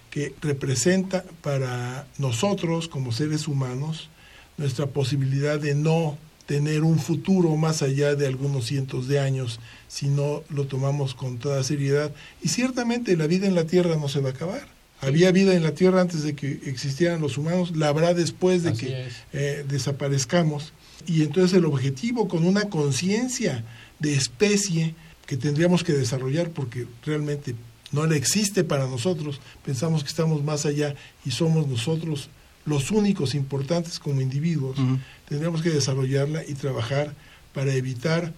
que 0.10 0.34
representa 0.42 1.24
para 1.42 2.06
nosotros 2.18 2.88
como 2.88 3.12
seres 3.12 3.48
humanos 3.48 4.10
nuestra 4.58 4.88
posibilidad 4.88 5.60
de 5.60 5.74
no 5.74 6.18
tener 6.46 6.84
un 6.84 7.00
futuro 7.00 7.56
más 7.56 7.82
allá 7.82 8.16
de 8.16 8.28
algunos 8.28 8.66
cientos 8.66 9.08
de 9.08 9.20
años 9.20 9.60
si 9.88 10.08
no 10.08 10.44
lo 10.50 10.66
tomamos 10.66 11.16
con 11.16 11.38
toda 11.38 11.64
seriedad. 11.64 12.12
Y 12.42 12.50
ciertamente 12.50 13.16
la 13.16 13.28
vida 13.28 13.48
en 13.48 13.56
la 13.56 13.66
Tierra 13.66 13.96
no 13.96 14.10
se 14.10 14.20
va 14.20 14.30
a 14.30 14.34
acabar. 14.34 14.68
Había 15.02 15.32
vida 15.32 15.56
en 15.56 15.64
la 15.64 15.74
Tierra 15.74 16.02
antes 16.02 16.24
de 16.24 16.36
que 16.36 16.62
existieran 16.66 17.22
los 17.22 17.38
humanos, 17.38 17.76
la 17.76 17.88
habrá 17.88 18.14
después 18.14 18.64
de 18.64 18.74
que 18.74 19.10
eh, 19.34 19.66
desaparezcamos. 19.68 20.74
Y 21.08 21.24
entonces 21.24 21.58
el 21.58 21.66
objetivo 21.66 22.28
con 22.28 22.46
una 22.46 22.70
conciencia 22.70 23.64
de 24.00 24.14
especie 24.14 24.96
que 25.26 25.38
tendríamos 25.38 25.84
que 25.84 25.94
desarrollar 25.94 26.52
porque 26.52 26.88
realmente 27.04 27.56
no 27.92 28.06
la 28.06 28.16
existe 28.16 28.64
para 28.64 28.88
nosotros, 28.88 29.42
pensamos 29.66 30.04
que 30.04 30.10
estamos 30.10 30.44
más 30.44 30.66
allá 30.66 30.96
y 31.26 31.32
somos 31.32 31.68
nosotros 31.68 32.30
los 32.66 32.92
únicos 32.92 33.34
importantes 33.34 34.00
como 34.00 34.22
individuos, 34.22 34.78
tendríamos 35.28 35.62
que 35.62 35.72
desarrollarla 35.72 36.44
y 36.48 36.54
trabajar 36.54 37.14
para 37.54 37.74
evitar 37.74 38.34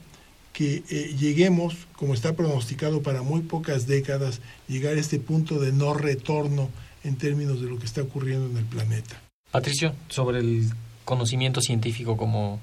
que 0.53 0.83
eh, 0.89 1.15
lleguemos, 1.19 1.75
como 1.95 2.13
está 2.13 2.35
pronosticado 2.35 3.01
para 3.01 3.23
muy 3.23 3.41
pocas 3.41 3.87
décadas, 3.87 4.39
llegar 4.67 4.95
a 4.95 4.99
este 4.99 5.19
punto 5.19 5.59
de 5.59 5.73
no 5.73 5.93
retorno 5.93 6.69
en 7.03 7.17
términos 7.17 7.59
de 7.59 7.67
lo 7.67 7.79
que 7.79 7.85
está 7.85 8.01
ocurriendo 8.01 8.45
en 8.45 8.57
el 8.57 8.65
planeta. 8.65 9.19
Patricio, 9.51 9.93
sobre 10.09 10.39
el 10.39 10.69
conocimiento 11.05 11.59
científico 11.59 12.15
como 12.15 12.59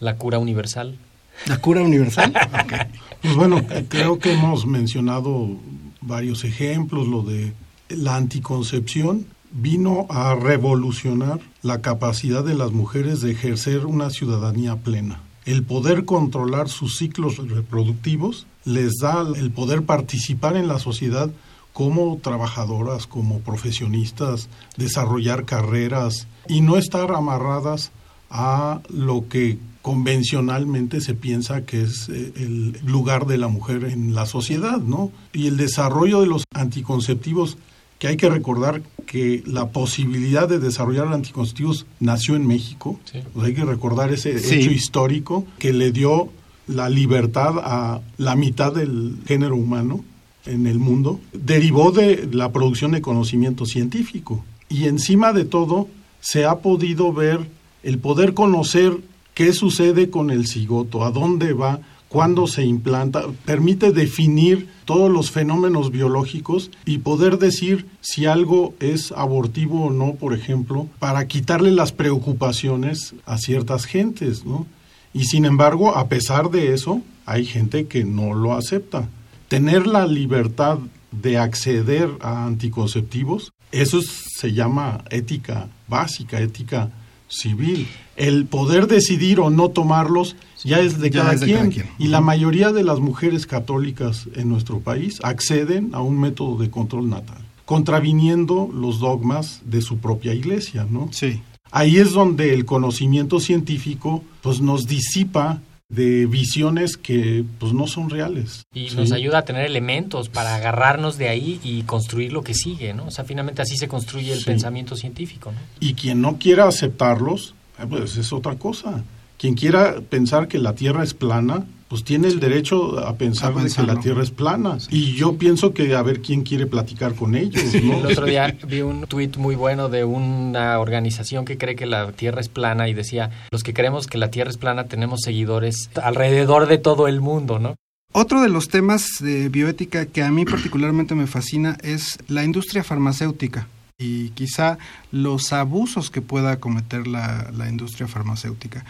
la 0.00 0.16
cura 0.16 0.38
universal. 0.38 0.98
¿La 1.46 1.58
cura 1.58 1.82
universal? 1.82 2.32
Pues 3.22 3.34
bueno, 3.34 3.62
creo 3.90 4.18
que 4.18 4.32
hemos 4.32 4.64
mencionado 4.64 5.58
varios 6.00 6.44
ejemplos, 6.44 7.06
lo 7.06 7.20
de 7.22 7.52
la 7.90 8.16
anticoncepción 8.16 9.26
vino 9.50 10.06
a 10.08 10.34
revolucionar 10.34 11.38
la 11.60 11.82
capacidad 11.82 12.42
de 12.42 12.54
las 12.54 12.72
mujeres 12.72 13.20
de 13.20 13.32
ejercer 13.32 13.84
una 13.84 14.08
ciudadanía 14.08 14.76
plena. 14.76 15.20
El 15.50 15.64
poder 15.64 16.04
controlar 16.04 16.68
sus 16.68 16.96
ciclos 16.96 17.38
reproductivos 17.38 18.46
les 18.64 18.98
da 19.02 19.26
el 19.34 19.50
poder 19.50 19.82
participar 19.82 20.56
en 20.56 20.68
la 20.68 20.78
sociedad 20.78 21.28
como 21.72 22.20
trabajadoras, 22.22 23.08
como 23.08 23.40
profesionistas, 23.40 24.48
desarrollar 24.76 25.46
carreras 25.46 26.28
y 26.46 26.60
no 26.60 26.76
estar 26.76 27.10
amarradas 27.10 27.90
a 28.30 28.80
lo 28.90 29.26
que 29.26 29.58
convencionalmente 29.82 31.00
se 31.00 31.14
piensa 31.14 31.66
que 31.66 31.82
es 31.82 32.08
eh, 32.10 32.32
el 32.36 32.78
lugar 32.84 33.26
de 33.26 33.38
la 33.38 33.48
mujer 33.48 33.86
en 33.86 34.14
la 34.14 34.26
sociedad, 34.26 34.78
¿no? 34.78 35.10
Y 35.32 35.48
el 35.48 35.56
desarrollo 35.56 36.20
de 36.20 36.28
los 36.28 36.44
anticonceptivos 36.54 37.58
que 38.00 38.08
hay 38.08 38.16
que 38.16 38.30
recordar 38.30 38.82
que 39.06 39.42
la 39.46 39.68
posibilidad 39.68 40.48
de 40.48 40.58
desarrollar 40.58 41.08
anticonceptivos 41.08 41.84
nació 42.00 42.34
en 42.34 42.46
México. 42.46 42.98
hay 43.40 43.54
que 43.54 43.64
recordar 43.64 44.10
ese 44.10 44.36
hecho 44.36 44.70
histórico 44.70 45.44
que 45.58 45.74
le 45.74 45.92
dio 45.92 46.30
la 46.66 46.88
libertad 46.88 47.58
a 47.58 48.00
la 48.16 48.36
mitad 48.36 48.72
del 48.72 49.18
género 49.26 49.54
humano 49.54 50.02
en 50.46 50.66
el 50.66 50.78
mundo. 50.78 51.20
Derivó 51.34 51.92
de 51.92 52.26
la 52.32 52.50
producción 52.52 52.92
de 52.92 53.02
conocimiento 53.02 53.66
científico. 53.66 54.42
Y 54.70 54.86
encima 54.86 55.34
de 55.34 55.44
todo, 55.44 55.88
se 56.20 56.46
ha 56.46 56.60
podido 56.60 57.12
ver 57.12 57.50
el 57.82 57.98
poder 57.98 58.32
conocer 58.32 58.96
qué 59.34 59.52
sucede 59.52 60.08
con 60.08 60.30
el 60.30 60.46
cigoto, 60.46 61.04
a 61.04 61.10
dónde 61.10 61.52
va, 61.52 61.80
cuándo 62.10 62.48
se 62.48 62.64
implanta, 62.64 63.22
permite 63.44 63.92
definir 63.92 64.68
todos 64.84 65.10
los 65.10 65.30
fenómenos 65.30 65.92
biológicos 65.92 66.70
y 66.84 66.98
poder 66.98 67.38
decir 67.38 67.86
si 68.00 68.26
algo 68.26 68.74
es 68.80 69.12
abortivo 69.12 69.86
o 69.86 69.90
no, 69.90 70.16
por 70.16 70.34
ejemplo, 70.34 70.88
para 70.98 71.26
quitarle 71.28 71.70
las 71.70 71.92
preocupaciones 71.92 73.14
a 73.24 73.38
ciertas 73.38 73.84
gentes, 73.86 74.44
¿no? 74.44 74.66
Y 75.14 75.24
sin 75.24 75.44
embargo, 75.44 75.96
a 75.96 76.08
pesar 76.08 76.50
de 76.50 76.74
eso, 76.74 77.00
hay 77.26 77.44
gente 77.44 77.86
que 77.86 78.04
no 78.04 78.34
lo 78.34 78.54
acepta. 78.54 79.08
Tener 79.48 79.86
la 79.86 80.06
libertad 80.06 80.78
de 81.12 81.38
acceder 81.38 82.10
a 82.20 82.44
anticonceptivos, 82.44 83.52
eso 83.70 84.00
se 84.02 84.52
llama 84.52 85.04
ética 85.10 85.68
básica, 85.88 86.40
ética 86.40 86.90
civil. 87.30 87.88
El 88.16 88.44
poder 88.44 88.86
decidir 88.86 89.40
o 89.40 89.48
no 89.48 89.70
tomarlos 89.70 90.36
ya 90.62 90.80
es 90.80 91.00
de, 91.00 91.10
cada, 91.10 91.36
quien. 91.36 91.72
Y 91.98 92.08
la 92.08 92.20
mayoría 92.20 92.72
de 92.72 92.84
las 92.84 93.00
mujeres 93.00 93.46
católicas 93.46 94.28
en 94.34 94.50
nuestro 94.50 94.80
país 94.80 95.20
acceden 95.22 95.90
a 95.94 96.02
un 96.02 96.20
método 96.20 96.58
de 96.58 96.70
control 96.70 97.08
natal, 97.08 97.38
contraviniendo 97.64 98.68
los 98.74 99.00
dogmas 99.00 99.62
de 99.64 99.80
su 99.80 99.98
propia 99.98 100.34
iglesia, 100.34 100.86
¿no? 100.90 101.08
Sí. 101.12 101.40
Ahí 101.70 101.96
es 101.96 102.10
donde 102.12 102.52
el 102.52 102.64
conocimiento 102.64 103.38
científico 103.40 104.22
pues 104.42 104.60
nos 104.60 104.86
disipa 104.86 105.62
de 105.90 106.26
visiones 106.26 106.96
que 106.96 107.44
pues 107.58 107.72
no 107.72 107.86
son 107.86 108.08
reales. 108.08 108.62
Y 108.72 108.90
nos 108.90 109.12
ayuda 109.12 109.38
a 109.38 109.44
tener 109.44 109.66
elementos 109.66 110.28
para 110.28 110.54
agarrarnos 110.54 111.18
de 111.18 111.28
ahí 111.28 111.60
y 111.62 111.82
construir 111.82 112.32
lo 112.32 112.42
que 112.42 112.54
sigue, 112.54 112.94
¿no? 112.94 113.06
O 113.06 113.10
sea, 113.10 113.24
finalmente 113.24 113.60
así 113.60 113.76
se 113.76 113.88
construye 113.88 114.32
el 114.32 114.44
pensamiento 114.44 114.96
científico, 114.96 115.52
¿no? 115.52 115.58
Y 115.80 115.94
quien 115.94 116.20
no 116.22 116.38
quiera 116.38 116.68
aceptarlos, 116.68 117.54
eh, 117.78 117.86
pues 117.88 118.16
es 118.16 118.32
otra 118.32 118.54
cosa. 118.54 119.02
Quien 119.36 119.54
quiera 119.54 120.00
pensar 120.00 120.48
que 120.48 120.58
la 120.58 120.74
Tierra 120.74 121.02
es 121.02 121.12
plana, 121.12 121.66
pues 121.90 122.04
tiene 122.04 122.28
el 122.28 122.38
derecho 122.38 123.00
a 123.04 123.16
pensar 123.16 123.52
que 123.52 123.82
la 123.82 123.98
Tierra 123.98 124.22
es 124.22 124.30
plana. 124.30 124.78
Y 124.90 125.14
yo 125.14 125.36
pienso 125.36 125.74
que 125.74 125.92
a 125.96 126.02
ver 126.02 126.22
quién 126.22 126.44
quiere 126.44 126.66
platicar 126.66 127.16
con 127.16 127.34
ellos. 127.34 127.64
¿no? 127.82 127.98
El 127.98 128.06
otro 128.06 128.26
día 128.26 128.56
vi 128.68 128.82
un 128.82 129.08
tuit 129.08 129.36
muy 129.38 129.56
bueno 129.56 129.88
de 129.88 130.04
una 130.04 130.78
organización 130.78 131.44
que 131.44 131.58
cree 131.58 131.74
que 131.74 131.86
la 131.86 132.12
Tierra 132.12 132.40
es 132.40 132.48
plana 132.48 132.88
y 132.88 132.94
decía, 132.94 133.32
los 133.50 133.64
que 133.64 133.74
creemos 133.74 134.06
que 134.06 134.18
la 134.18 134.30
Tierra 134.30 134.50
es 134.50 134.56
plana 134.56 134.84
tenemos 134.84 135.22
seguidores 135.24 135.90
alrededor 136.00 136.68
de 136.68 136.78
todo 136.78 137.08
el 137.08 137.20
mundo, 137.20 137.58
¿no? 137.58 137.74
Otro 138.12 138.40
de 138.40 138.50
los 138.50 138.68
temas 138.68 139.08
de 139.18 139.48
bioética 139.48 140.06
que 140.06 140.22
a 140.22 140.30
mí 140.30 140.44
particularmente 140.44 141.16
me 141.16 141.26
fascina 141.26 141.76
es 141.82 142.20
la 142.28 142.44
industria 142.44 142.84
farmacéutica 142.84 143.66
y 143.98 144.28
quizá 144.30 144.78
los 145.10 145.52
abusos 145.52 146.10
que 146.10 146.22
pueda 146.22 146.60
cometer 146.60 147.08
la, 147.08 147.50
la 147.52 147.68
industria 147.68 148.06
farmacéutica. 148.06 148.84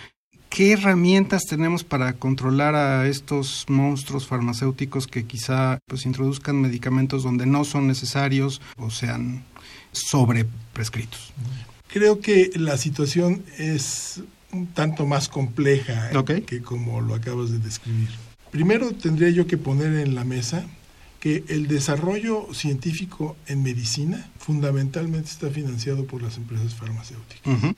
¿Qué 0.51 0.73
herramientas 0.73 1.45
tenemos 1.49 1.85
para 1.85 2.15
controlar 2.15 2.75
a 2.75 3.07
estos 3.07 3.65
monstruos 3.69 4.27
farmacéuticos 4.27 5.07
que 5.07 5.25
quizá 5.25 5.79
pues 5.87 6.05
introduzcan 6.07 6.61
medicamentos 6.61 7.23
donde 7.23 7.47
no 7.47 7.65
son 7.65 7.87
necesarios 7.87 8.61
o 8.77 8.91
sean 8.91 9.45
sobreprescritos? 9.93 11.33
Creo 11.87 12.21
que 12.21 12.51
la 12.57 12.77
situación 12.79 13.45
es 13.59 14.23
un 14.51 14.67
tanto 14.67 15.07
más 15.07 15.29
compleja 15.29 16.11
que 16.45 16.63
como 16.63 17.01
lo 17.01 17.15
acabas 17.15 17.53
de 17.53 17.61
describir. 17.61 18.11
Primero 18.51 18.91
tendría 18.91 19.31
yo 19.31 19.47
que 19.47 19.57
poner 19.57 20.01
en 20.01 20.17
la 20.17 20.25
mesa 20.25 20.67
que 21.21 21.45
el 21.47 21.69
desarrollo 21.69 22.53
científico 22.53 23.37
en 23.47 23.63
medicina 23.63 24.29
fundamentalmente 24.41 25.31
está 25.31 25.49
financiado 25.49 26.07
por 26.07 26.23
las 26.23 26.39
empresas 26.39 26.75
farmacéuticas. 26.75 27.77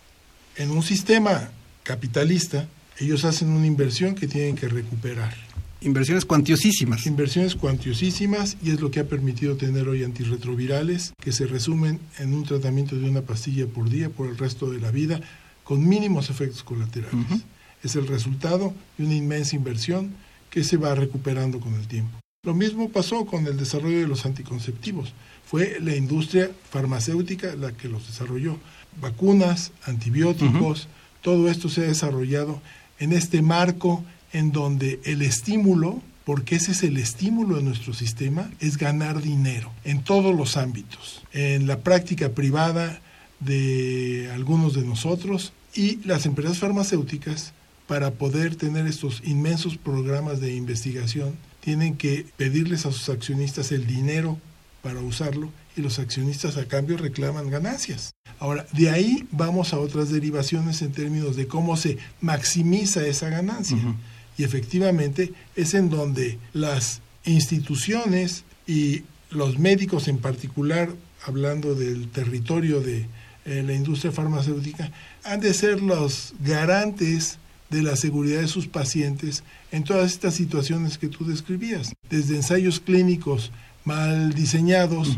En 0.56 0.70
un 0.70 0.82
sistema 0.82 1.50
capitalista, 1.82 2.68
ellos 2.98 3.24
hacen 3.24 3.50
una 3.50 3.66
inversión 3.66 4.14
que 4.14 4.28
tienen 4.28 4.56
que 4.56 4.68
recuperar. 4.68 5.34
Inversiones 5.80 6.24
cuantiosísimas. 6.24 7.06
Inversiones 7.06 7.56
cuantiosísimas 7.56 8.56
y 8.62 8.70
es 8.70 8.80
lo 8.80 8.92
que 8.92 9.00
ha 9.00 9.04
permitido 9.04 9.56
tener 9.56 9.88
hoy 9.88 10.04
antirretrovirales 10.04 11.12
que 11.20 11.32
se 11.32 11.46
resumen 11.46 11.98
en 12.18 12.34
un 12.34 12.44
tratamiento 12.44 12.94
de 12.94 13.08
una 13.08 13.22
pastilla 13.22 13.66
por 13.66 13.90
día 13.90 14.08
por 14.08 14.28
el 14.28 14.38
resto 14.38 14.70
de 14.70 14.78
la 14.78 14.92
vida 14.92 15.20
con 15.64 15.88
mínimos 15.88 16.30
efectos 16.30 16.62
colaterales. 16.62 17.42
Es 17.82 17.96
el 17.96 18.06
resultado 18.06 18.72
de 18.96 19.06
una 19.06 19.14
inmensa 19.14 19.56
inversión 19.56 20.14
que 20.50 20.62
se 20.62 20.76
va 20.76 20.94
recuperando 20.94 21.58
con 21.58 21.74
el 21.74 21.88
tiempo. 21.88 22.16
Lo 22.44 22.54
mismo 22.54 22.88
pasó 22.90 23.24
con 23.24 23.46
el 23.46 23.56
desarrollo 23.56 24.00
de 24.00 24.08
los 24.08 24.26
anticonceptivos. 24.26 25.14
Fue 25.44 25.78
la 25.80 25.96
industria 25.96 26.50
farmacéutica 26.70 27.56
la 27.56 27.72
que 27.72 27.88
los 27.88 28.06
desarrolló. 28.06 28.58
Vacunas, 29.00 29.72
antibióticos, 29.84 30.88
todo 31.22 31.48
esto 31.48 31.68
se 31.68 31.82
ha 31.82 31.86
desarrollado 31.86 32.60
en 32.98 33.12
este 33.12 33.40
marco 33.42 34.04
en 34.32 34.52
donde 34.52 35.00
el 35.04 35.22
estímulo, 35.22 36.02
porque 36.24 36.56
ese 36.56 36.72
es 36.72 36.82
el 36.82 36.98
estímulo 36.98 37.56
de 37.56 37.62
nuestro 37.62 37.94
sistema, 37.94 38.50
es 38.60 38.76
ganar 38.76 39.22
dinero 39.22 39.72
en 39.84 40.02
todos 40.02 40.36
los 40.36 40.56
ámbitos. 40.56 41.22
En 41.32 41.66
la 41.66 41.78
práctica 41.78 42.30
privada 42.30 43.00
de 43.40 44.30
algunos 44.34 44.74
de 44.74 44.82
nosotros 44.82 45.52
y 45.74 45.96
las 46.04 46.26
empresas 46.26 46.58
farmacéuticas 46.58 47.52
para 47.86 48.12
poder 48.12 48.56
tener 48.56 48.86
estos 48.86 49.22
inmensos 49.24 49.76
programas 49.76 50.40
de 50.40 50.54
investigación 50.54 51.36
tienen 51.60 51.96
que 51.96 52.26
pedirles 52.36 52.86
a 52.86 52.92
sus 52.92 53.08
accionistas 53.08 53.72
el 53.72 53.86
dinero 53.86 54.38
para 54.82 55.00
usarlo 55.00 55.50
y 55.76 55.80
los 55.80 55.98
accionistas 55.98 56.56
a 56.56 56.66
cambio 56.66 56.96
reclaman 56.96 57.50
ganancias. 57.50 58.14
Ahora, 58.38 58.66
de 58.72 58.90
ahí 58.90 59.26
vamos 59.30 59.72
a 59.72 59.78
otras 59.78 60.10
derivaciones 60.10 60.82
en 60.82 60.92
términos 60.92 61.36
de 61.36 61.46
cómo 61.46 61.76
se 61.76 61.98
maximiza 62.20 63.06
esa 63.06 63.28
ganancia. 63.28 63.78
Y 64.36 64.44
efectivamente 64.44 65.32
es 65.56 65.74
en 65.74 65.90
donde 65.90 66.38
las 66.52 67.00
instituciones 67.24 68.44
y 68.66 69.02
los 69.30 69.58
médicos 69.58 70.08
en 70.08 70.18
particular, 70.18 70.90
hablando 71.24 71.74
del 71.74 72.08
territorio 72.08 72.80
de 72.80 73.06
eh, 73.44 73.62
la 73.64 73.72
industria 73.72 74.12
farmacéutica, 74.12 74.90
han 75.24 75.40
de 75.40 75.54
ser 75.54 75.80
los 75.80 76.34
garantes 76.40 77.38
de 77.70 77.82
la 77.82 77.96
seguridad 77.96 78.40
de 78.40 78.48
sus 78.48 78.66
pacientes 78.66 79.42
en 79.70 79.84
todas 79.84 80.12
estas 80.12 80.34
situaciones 80.34 80.98
que 80.98 81.08
tú 81.08 81.24
describías, 81.24 81.94
desde 82.10 82.36
ensayos 82.36 82.80
clínicos 82.80 83.50
mal 83.84 84.34
diseñados 84.34 85.16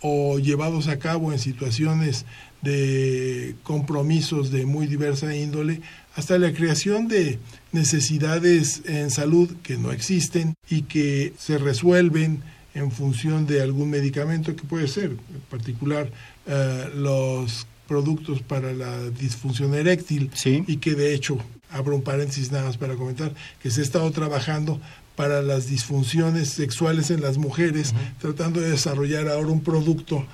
o 0.00 0.38
llevados 0.38 0.88
a 0.88 0.98
cabo 0.98 1.32
en 1.32 1.38
situaciones 1.38 2.24
de 2.62 3.54
compromisos 3.62 4.50
de 4.50 4.66
muy 4.66 4.86
diversa 4.86 5.34
índole, 5.34 5.80
hasta 6.14 6.38
la 6.38 6.52
creación 6.52 7.08
de 7.08 7.38
necesidades 7.72 8.82
en 8.86 9.10
salud 9.10 9.50
que 9.62 9.76
no 9.76 9.92
existen 9.92 10.54
y 10.68 10.82
que 10.82 11.34
se 11.38 11.58
resuelven 11.58 12.42
en 12.74 12.90
función 12.90 13.46
de 13.46 13.62
algún 13.62 13.90
medicamento 13.90 14.54
que 14.54 14.64
puede 14.64 14.88
ser, 14.88 15.10
en 15.10 15.40
particular 15.50 16.10
eh, 16.46 16.90
los 16.94 17.66
productos 17.88 18.42
para 18.42 18.72
la 18.72 19.10
disfunción 19.10 19.74
eréctil 19.74 20.30
y 20.44 20.76
que 20.78 20.94
de 20.94 21.14
hecho, 21.14 21.38
abro 21.70 21.94
un 21.94 22.02
paréntesis 22.02 22.50
nada 22.50 22.66
más 22.66 22.76
para 22.76 22.96
comentar, 22.96 23.32
que 23.62 23.70
se 23.70 23.80
ha 23.80 23.84
estado 23.84 24.10
trabajando 24.10 24.80
para 25.16 25.42
las 25.42 25.68
disfunciones 25.68 26.50
sexuales 26.50 27.10
en 27.10 27.22
las 27.22 27.38
mujeres, 27.38 27.94
tratando 28.20 28.60
de 28.60 28.70
desarrollar 28.70 29.28
ahora 29.28 29.48
un 29.48 29.62
producto 29.62 30.24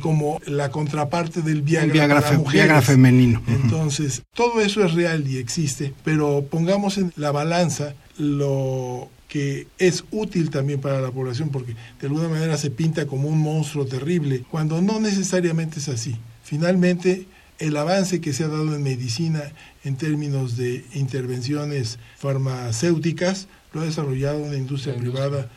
como 0.00 0.40
la 0.46 0.70
contraparte 0.70 1.42
del 1.42 1.62
Viagra, 1.62 2.20
para 2.20 2.38
mujeres. 2.38 2.84
femenino. 2.84 3.42
Entonces, 3.46 4.22
todo 4.34 4.60
eso 4.60 4.84
es 4.84 4.94
real 4.94 5.26
y 5.28 5.38
existe, 5.38 5.94
pero 6.04 6.44
pongamos 6.50 6.98
en 6.98 7.12
la 7.16 7.30
balanza 7.30 7.94
lo 8.18 9.08
que 9.28 9.66
es 9.78 10.04
útil 10.10 10.50
también 10.50 10.80
para 10.80 11.00
la 11.00 11.10
población, 11.10 11.48
porque 11.48 11.74
de 12.00 12.06
alguna 12.06 12.28
manera 12.28 12.58
se 12.58 12.70
pinta 12.70 13.06
como 13.06 13.28
un 13.28 13.38
monstruo 13.38 13.86
terrible, 13.86 14.44
cuando 14.50 14.82
no 14.82 15.00
necesariamente 15.00 15.78
es 15.78 15.88
así. 15.88 16.16
Finalmente, 16.42 17.26
el 17.58 17.76
avance 17.76 18.20
que 18.20 18.32
se 18.32 18.44
ha 18.44 18.48
dado 18.48 18.74
en 18.74 18.82
medicina 18.82 19.52
en 19.84 19.96
términos 19.96 20.56
de 20.56 20.84
intervenciones 20.94 21.98
farmacéuticas 22.18 23.46
lo 23.72 23.80
ha 23.80 23.84
desarrollado 23.84 24.38
una 24.38 24.56
industria, 24.56 24.94
privada. 24.94 25.48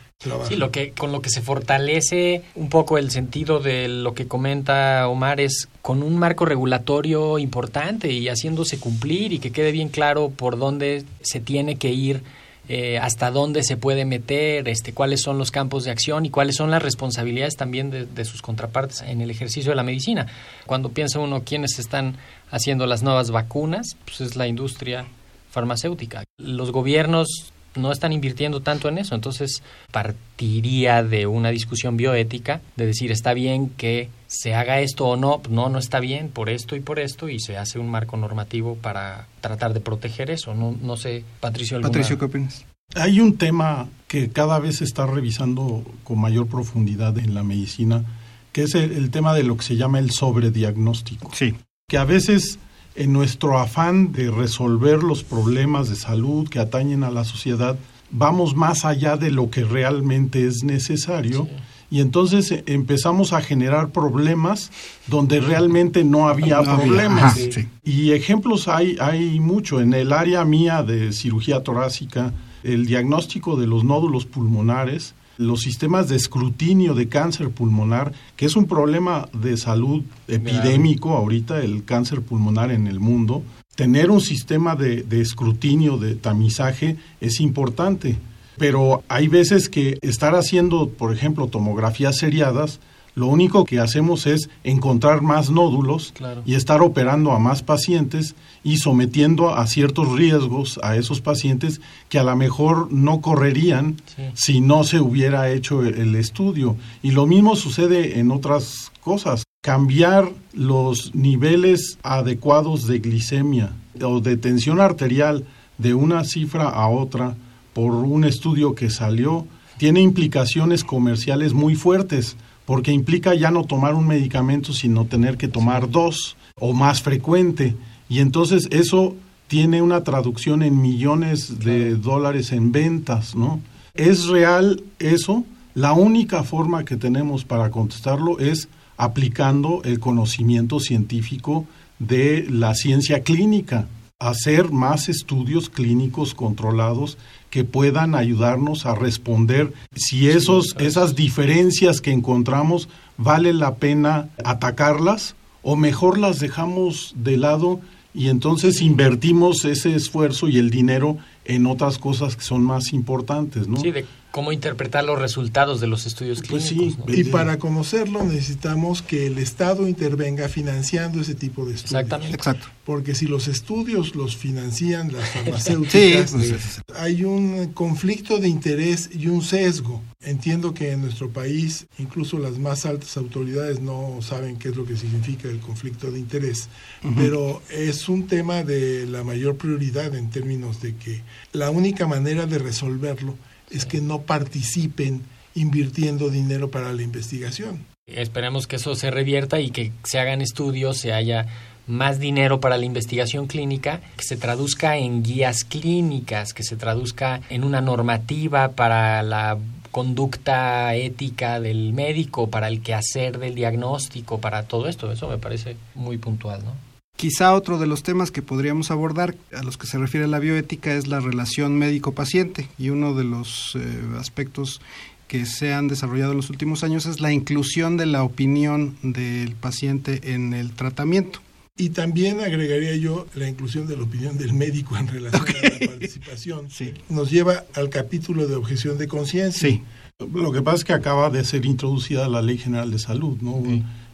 Sí, 0.48 0.56
lo 0.56 0.70
que, 0.70 0.92
con 0.92 1.12
lo 1.12 1.20
que 1.20 1.28
se 1.28 1.42
fortalece 1.42 2.42
un 2.54 2.70
poco 2.70 2.96
el 2.96 3.10
sentido 3.10 3.60
de 3.60 3.86
lo 3.86 4.14
que 4.14 4.26
comenta 4.26 5.06
Omar 5.08 5.40
es 5.40 5.68
con 5.82 6.02
un 6.02 6.18
marco 6.18 6.46
regulatorio 6.46 7.38
importante 7.38 8.10
y 8.10 8.28
haciéndose 8.28 8.80
cumplir 8.80 9.34
y 9.34 9.40
que 9.40 9.52
quede 9.52 9.72
bien 9.72 9.90
claro 9.90 10.30
por 10.30 10.58
dónde 10.58 11.04
se 11.20 11.40
tiene 11.40 11.76
que 11.76 11.92
ir 11.92 12.22
eh, 12.68 12.98
hasta 12.98 13.30
dónde 13.30 13.62
se 13.62 13.76
puede 13.76 14.04
meter, 14.04 14.68
este, 14.68 14.92
cuáles 14.92 15.20
son 15.20 15.38
los 15.38 15.52
campos 15.52 15.84
de 15.84 15.92
acción 15.92 16.26
y 16.26 16.30
cuáles 16.30 16.56
son 16.56 16.70
las 16.70 16.82
responsabilidades 16.82 17.54
también 17.54 17.90
de, 17.90 18.24
sus 18.24 18.42
contrapartes 18.42 19.02
en 19.02 19.20
el 19.20 19.30
ejercicio 19.30 19.70
de 19.70 19.76
la 19.76 19.84
medicina. 19.84 20.26
Cuando 20.66 20.88
piensa 20.88 21.20
uno 21.20 21.44
quiénes 21.44 21.78
están 21.78 22.16
haciendo 22.50 22.86
las 22.86 23.04
nuevas 23.04 23.30
vacunas, 23.30 23.96
pues 24.04 24.20
es 24.20 24.34
la 24.34 24.48
industria 24.48 25.06
farmacéutica. 25.50 26.24
Los 26.38 26.72
gobiernos 26.72 27.52
no 27.76 27.92
están 27.92 28.12
invirtiendo 28.12 28.60
tanto 28.60 28.88
en 28.88 28.98
eso. 28.98 29.14
Entonces, 29.14 29.62
partiría 29.90 31.02
de 31.02 31.26
una 31.26 31.50
discusión 31.50 31.96
bioética, 31.96 32.60
de 32.76 32.86
decir, 32.86 33.12
está 33.12 33.34
bien 33.34 33.68
que 33.70 34.10
se 34.26 34.54
haga 34.54 34.80
esto 34.80 35.06
o 35.06 35.16
no, 35.16 35.40
no, 35.50 35.68
no 35.68 35.78
está 35.78 36.00
bien 36.00 36.28
por 36.28 36.48
esto 36.48 36.76
y 36.76 36.80
por 36.80 36.98
esto, 36.98 37.28
y 37.28 37.40
se 37.40 37.56
hace 37.56 37.78
un 37.78 37.88
marco 37.88 38.16
normativo 38.16 38.76
para 38.76 39.28
tratar 39.40 39.74
de 39.74 39.80
proteger 39.80 40.30
eso. 40.30 40.54
No, 40.54 40.76
no 40.80 40.96
sé, 40.96 41.24
Patricio. 41.40 41.80
Patricio, 41.80 42.18
¿qué 42.18 42.24
opinas? 42.24 42.64
Hay 42.94 43.20
un 43.20 43.36
tema 43.36 43.88
que 44.06 44.30
cada 44.30 44.58
vez 44.58 44.76
se 44.76 44.84
está 44.84 45.06
revisando 45.06 45.84
con 46.04 46.20
mayor 46.20 46.46
profundidad 46.46 47.18
en 47.18 47.34
la 47.34 47.42
medicina, 47.42 48.04
que 48.52 48.62
es 48.62 48.74
el, 48.74 48.92
el 48.92 49.10
tema 49.10 49.34
de 49.34 49.42
lo 49.42 49.56
que 49.56 49.64
se 49.64 49.76
llama 49.76 49.98
el 49.98 50.10
sobrediagnóstico. 50.10 51.30
Sí. 51.34 51.54
Que 51.88 51.98
a 51.98 52.04
veces 52.04 52.58
en 52.96 53.12
nuestro 53.12 53.58
afán 53.58 54.12
de 54.12 54.30
resolver 54.30 55.02
los 55.02 55.22
problemas 55.22 55.88
de 55.88 55.96
salud 55.96 56.48
que 56.48 56.58
atañen 56.58 57.04
a 57.04 57.10
la 57.10 57.24
sociedad, 57.24 57.78
vamos 58.10 58.56
más 58.56 58.84
allá 58.84 59.16
de 59.16 59.30
lo 59.30 59.50
que 59.50 59.64
realmente 59.64 60.46
es 60.46 60.64
necesario. 60.64 61.48
Y 61.90 62.00
entonces 62.00 62.50
eh, 62.50 62.64
empezamos 62.66 63.32
a 63.32 63.40
generar 63.40 63.90
problemas 63.90 64.72
donde 65.06 65.40
realmente 65.40 66.04
no 66.04 66.28
había 66.28 66.62
problemas. 66.62 67.38
Y 67.84 68.12
ejemplos 68.12 68.66
hay, 68.66 68.96
hay 69.00 69.38
mucho. 69.38 69.80
En 69.80 69.94
el 69.94 70.12
área 70.12 70.44
mía 70.44 70.82
de 70.82 71.12
cirugía 71.12 71.62
torácica, 71.62 72.32
el 72.64 72.86
diagnóstico 72.86 73.56
de 73.56 73.68
los 73.68 73.84
nódulos 73.84 74.26
pulmonares 74.26 75.14
los 75.38 75.62
sistemas 75.62 76.08
de 76.08 76.16
escrutinio 76.16 76.94
de 76.94 77.08
cáncer 77.08 77.50
pulmonar, 77.50 78.12
que 78.36 78.46
es 78.46 78.56
un 78.56 78.66
problema 78.66 79.28
de 79.32 79.56
salud 79.56 80.02
epidémico 80.28 81.16
ahorita, 81.16 81.60
el 81.60 81.84
cáncer 81.84 82.22
pulmonar 82.22 82.70
en 82.70 82.86
el 82.86 83.00
mundo, 83.00 83.42
tener 83.74 84.10
un 84.10 84.20
sistema 84.20 84.76
de, 84.76 85.02
de 85.02 85.20
escrutinio, 85.20 85.98
de 85.98 86.14
tamizaje, 86.14 86.96
es 87.20 87.40
importante. 87.40 88.16
Pero 88.58 89.04
hay 89.08 89.28
veces 89.28 89.68
que 89.68 89.98
estar 90.00 90.34
haciendo, 90.34 90.88
por 90.88 91.12
ejemplo, 91.12 91.48
tomografías 91.48 92.16
seriadas, 92.16 92.80
lo 93.16 93.28
único 93.28 93.64
que 93.64 93.80
hacemos 93.80 94.26
es 94.26 94.50
encontrar 94.62 95.22
más 95.22 95.48
nódulos 95.48 96.12
y 96.44 96.54
estar 96.54 96.82
operando 96.82 97.32
a 97.32 97.38
más 97.38 97.62
pacientes 97.62 98.34
y 98.62 98.76
sometiendo 98.76 99.54
a 99.54 99.66
ciertos 99.66 100.12
riesgos 100.12 100.78
a 100.82 100.96
esos 100.96 101.22
pacientes 101.22 101.80
que 102.10 102.18
a 102.18 102.24
lo 102.24 102.36
mejor 102.36 102.92
no 102.92 103.22
correrían 103.22 103.96
si 104.34 104.60
no 104.60 104.84
se 104.84 105.00
hubiera 105.00 105.50
hecho 105.50 105.82
el, 105.82 106.14
estudio. 106.14 106.76
Y 107.02 107.12
lo 107.12 107.26
mismo 107.26 107.56
sucede 107.56 108.20
en 108.20 108.30
otras 108.30 108.92
cosas. 109.00 109.44
Cambiar 109.62 110.30
los 110.52 111.14
niveles 111.14 111.98
adecuados 112.02 112.86
de 112.86 112.98
glicemia 112.98 113.72
o 114.02 114.20
de 114.20 114.36
tensión 114.36 114.78
arterial 114.78 115.46
de 115.78 115.94
una 115.94 116.22
cifra 116.24 116.68
a 116.68 116.86
otra 116.88 117.34
por 117.72 117.94
un 117.94 118.24
estudio 118.24 118.74
que 118.74 118.90
salió 118.90 119.46
tiene 119.78 120.02
implicaciones 120.02 120.84
comerciales 120.84 121.54
muy 121.54 121.76
fuertes 121.76 122.36
porque 122.66 122.92
implica 122.92 123.34
ya 123.34 123.50
no 123.50 123.64
tomar 123.64 123.94
un 123.94 124.06
medicamento, 124.06 124.72
sino 124.72 125.06
tener 125.06 125.38
que 125.38 125.48
tomar 125.48 125.88
dos 125.88 126.36
o 126.58 126.72
más 126.72 127.00
frecuente. 127.00 127.76
Y 128.08 128.18
entonces 128.18 128.68
eso 128.70 129.14
tiene 129.48 129.80
una 129.80 130.02
traducción 130.02 130.62
en 130.62 130.82
millones 130.82 131.60
de 131.60 131.94
dólares 131.94 132.52
en 132.52 132.72
ventas, 132.72 133.34
¿no? 133.34 133.60
¿Es 133.94 134.26
real 134.26 134.82
eso? 134.98 135.44
La 135.74 135.92
única 135.92 136.42
forma 136.42 136.84
que 136.84 136.96
tenemos 136.96 137.44
para 137.44 137.70
contestarlo 137.70 138.38
es 138.38 138.68
aplicando 138.96 139.82
el 139.84 140.00
conocimiento 140.00 140.80
científico 140.80 141.66
de 141.98 142.46
la 142.50 142.74
ciencia 142.74 143.22
clínica, 143.22 143.86
hacer 144.18 144.70
más 144.70 145.08
estudios 145.08 145.68
clínicos 145.68 146.34
controlados 146.34 147.18
que 147.50 147.64
puedan 147.64 148.14
ayudarnos 148.14 148.86
a 148.86 148.94
responder 148.94 149.74
si 149.94 150.30
esos, 150.30 150.74
esas 150.78 151.14
diferencias 151.14 152.00
que 152.00 152.12
encontramos 152.12 152.88
vale 153.18 153.52
la 153.52 153.74
pena 153.74 154.30
atacarlas 154.42 155.36
o 155.62 155.76
mejor 155.76 156.16
las 156.16 156.38
dejamos 156.38 157.12
de 157.16 157.36
lado 157.36 157.80
y 158.14 158.30
entonces 158.30 158.80
invertimos 158.80 159.66
ese 159.66 159.94
esfuerzo 159.94 160.48
y 160.48 160.58
el 160.58 160.70
dinero 160.70 161.18
en 161.44 161.66
otras 161.66 161.98
cosas 161.98 162.36
que 162.36 162.42
son 162.42 162.62
más 162.62 162.94
importantes, 162.94 163.68
¿no? 163.68 163.76
Sí, 163.76 163.90
de 163.90 164.06
cómo 164.36 164.52
interpretar 164.52 165.02
los 165.02 165.18
resultados 165.18 165.80
de 165.80 165.86
los 165.86 166.04
estudios 166.04 166.42
pues 166.46 166.68
clínicos. 166.68 167.06
Y 167.08 167.24
para 167.24 167.58
conocerlo 167.58 168.22
necesitamos 168.22 169.00
que 169.00 169.28
el 169.28 169.38
Estado 169.38 169.88
intervenga 169.88 170.50
financiando 170.50 171.22
ese 171.22 171.34
tipo 171.34 171.64
de 171.64 171.72
estudios. 171.72 172.02
Exactamente. 172.02 172.34
Exacto. 172.34 172.66
Porque 172.84 173.14
si 173.14 173.26
los 173.26 173.48
estudios 173.48 174.14
los 174.14 174.36
financian 174.36 175.10
las 175.10 175.30
farmacéuticas, 175.32 176.32
pues, 176.32 176.82
hay 176.96 177.24
un 177.24 177.72
conflicto 177.72 178.36
de 178.36 178.48
interés 178.48 179.08
y 179.10 179.28
un 179.28 179.40
sesgo. 179.40 180.02
Entiendo 180.20 180.74
que 180.74 180.92
en 180.92 181.00
nuestro 181.00 181.30
país 181.30 181.86
incluso 181.98 182.38
las 182.38 182.58
más 182.58 182.84
altas 182.84 183.16
autoridades 183.16 183.80
no 183.80 184.18
saben 184.20 184.58
qué 184.58 184.68
es 184.68 184.76
lo 184.76 184.84
que 184.84 184.98
significa 184.98 185.48
el 185.48 185.60
conflicto 185.60 186.10
de 186.10 186.18
interés, 186.18 186.68
pero 187.16 187.62
es 187.70 188.06
un 188.10 188.26
tema 188.26 188.62
de 188.64 189.06
la 189.06 189.24
mayor 189.24 189.56
prioridad 189.56 190.14
en 190.14 190.28
términos 190.28 190.82
de 190.82 190.94
que 190.94 191.22
la 191.52 191.70
única 191.70 192.06
manera 192.06 192.44
de 192.44 192.58
resolverlo 192.58 193.38
es 193.70 193.86
que 193.86 194.00
no 194.00 194.22
participen 194.22 195.22
invirtiendo 195.54 196.30
dinero 196.30 196.70
para 196.70 196.92
la 196.92 197.02
investigación. 197.02 197.84
Esperemos 198.06 198.66
que 198.66 198.76
eso 198.76 198.94
se 198.94 199.10
revierta 199.10 199.60
y 199.60 199.70
que 199.70 199.92
se 200.04 200.18
hagan 200.18 200.40
estudios, 200.40 200.98
se 200.98 201.12
haya 201.12 201.46
más 201.86 202.18
dinero 202.18 202.60
para 202.60 202.78
la 202.78 202.84
investigación 202.84 203.46
clínica, 203.46 204.00
que 204.16 204.24
se 204.24 204.36
traduzca 204.36 204.96
en 204.96 205.22
guías 205.22 205.64
clínicas, 205.64 206.52
que 206.52 206.62
se 206.62 206.76
traduzca 206.76 207.40
en 207.48 207.64
una 207.64 207.80
normativa 207.80 208.72
para 208.72 209.22
la 209.22 209.58
conducta 209.90 210.94
ética 210.94 211.58
del 211.58 211.92
médico, 211.92 212.50
para 212.50 212.68
el 212.68 212.82
quehacer 212.82 213.38
del 213.38 213.54
diagnóstico, 213.54 214.40
para 214.40 214.64
todo 214.64 214.88
esto. 214.88 215.10
Eso 215.10 215.28
me 215.28 215.38
parece 215.38 215.76
muy 215.94 216.18
puntual, 216.18 216.64
¿no? 216.64 216.85
Quizá 217.16 217.54
otro 217.54 217.78
de 217.78 217.86
los 217.86 218.02
temas 218.02 218.30
que 218.30 218.42
podríamos 218.42 218.90
abordar 218.90 219.36
a 219.54 219.62
los 219.62 219.78
que 219.78 219.86
se 219.86 219.96
refiere 219.96 220.26
la 220.26 220.38
bioética 220.38 220.94
es 220.94 221.06
la 221.06 221.18
relación 221.18 221.78
médico-paciente 221.78 222.68
y 222.78 222.90
uno 222.90 223.14
de 223.14 223.24
los 223.24 223.74
eh, 223.74 224.02
aspectos 224.18 224.82
que 225.26 225.46
se 225.46 225.72
han 225.72 225.88
desarrollado 225.88 226.32
en 226.32 226.36
los 226.36 226.50
últimos 226.50 226.84
años 226.84 227.06
es 227.06 227.20
la 227.20 227.32
inclusión 227.32 227.96
de 227.96 228.04
la 228.04 228.22
opinión 228.22 228.96
del 229.02 229.54
paciente 229.54 230.34
en 230.34 230.52
el 230.52 230.72
tratamiento. 230.72 231.40
Y 231.78 231.90
también 231.90 232.40
agregaría 232.40 232.96
yo 232.96 233.26
la 233.34 233.48
inclusión 233.48 233.86
de 233.86 233.96
la 233.96 234.04
opinión 234.04 234.38
del 234.38 234.52
médico 234.52 234.96
en 234.96 235.08
relación 235.08 235.44
a 235.44 235.84
la 235.84 235.86
participación. 235.86 236.68
Sí. 236.70 236.94
Nos 237.08 237.30
lleva 237.30 237.64
al 237.74 237.90
capítulo 237.90 238.46
de 238.46 238.56
objeción 238.56 238.98
de 238.98 239.08
conciencia. 239.08 239.68
Sí. 239.68 239.82
Lo 240.18 240.52
que 240.52 240.62
pasa 240.62 240.76
es 240.76 240.84
que 240.84 240.92
acaba 240.92 241.28
de 241.28 241.44
ser 241.44 241.66
introducida 241.66 242.28
la 242.28 242.40
Ley 242.40 242.56
General 242.56 242.90
de 242.90 242.98
Salud, 242.98 243.38
¿no? 243.42 243.62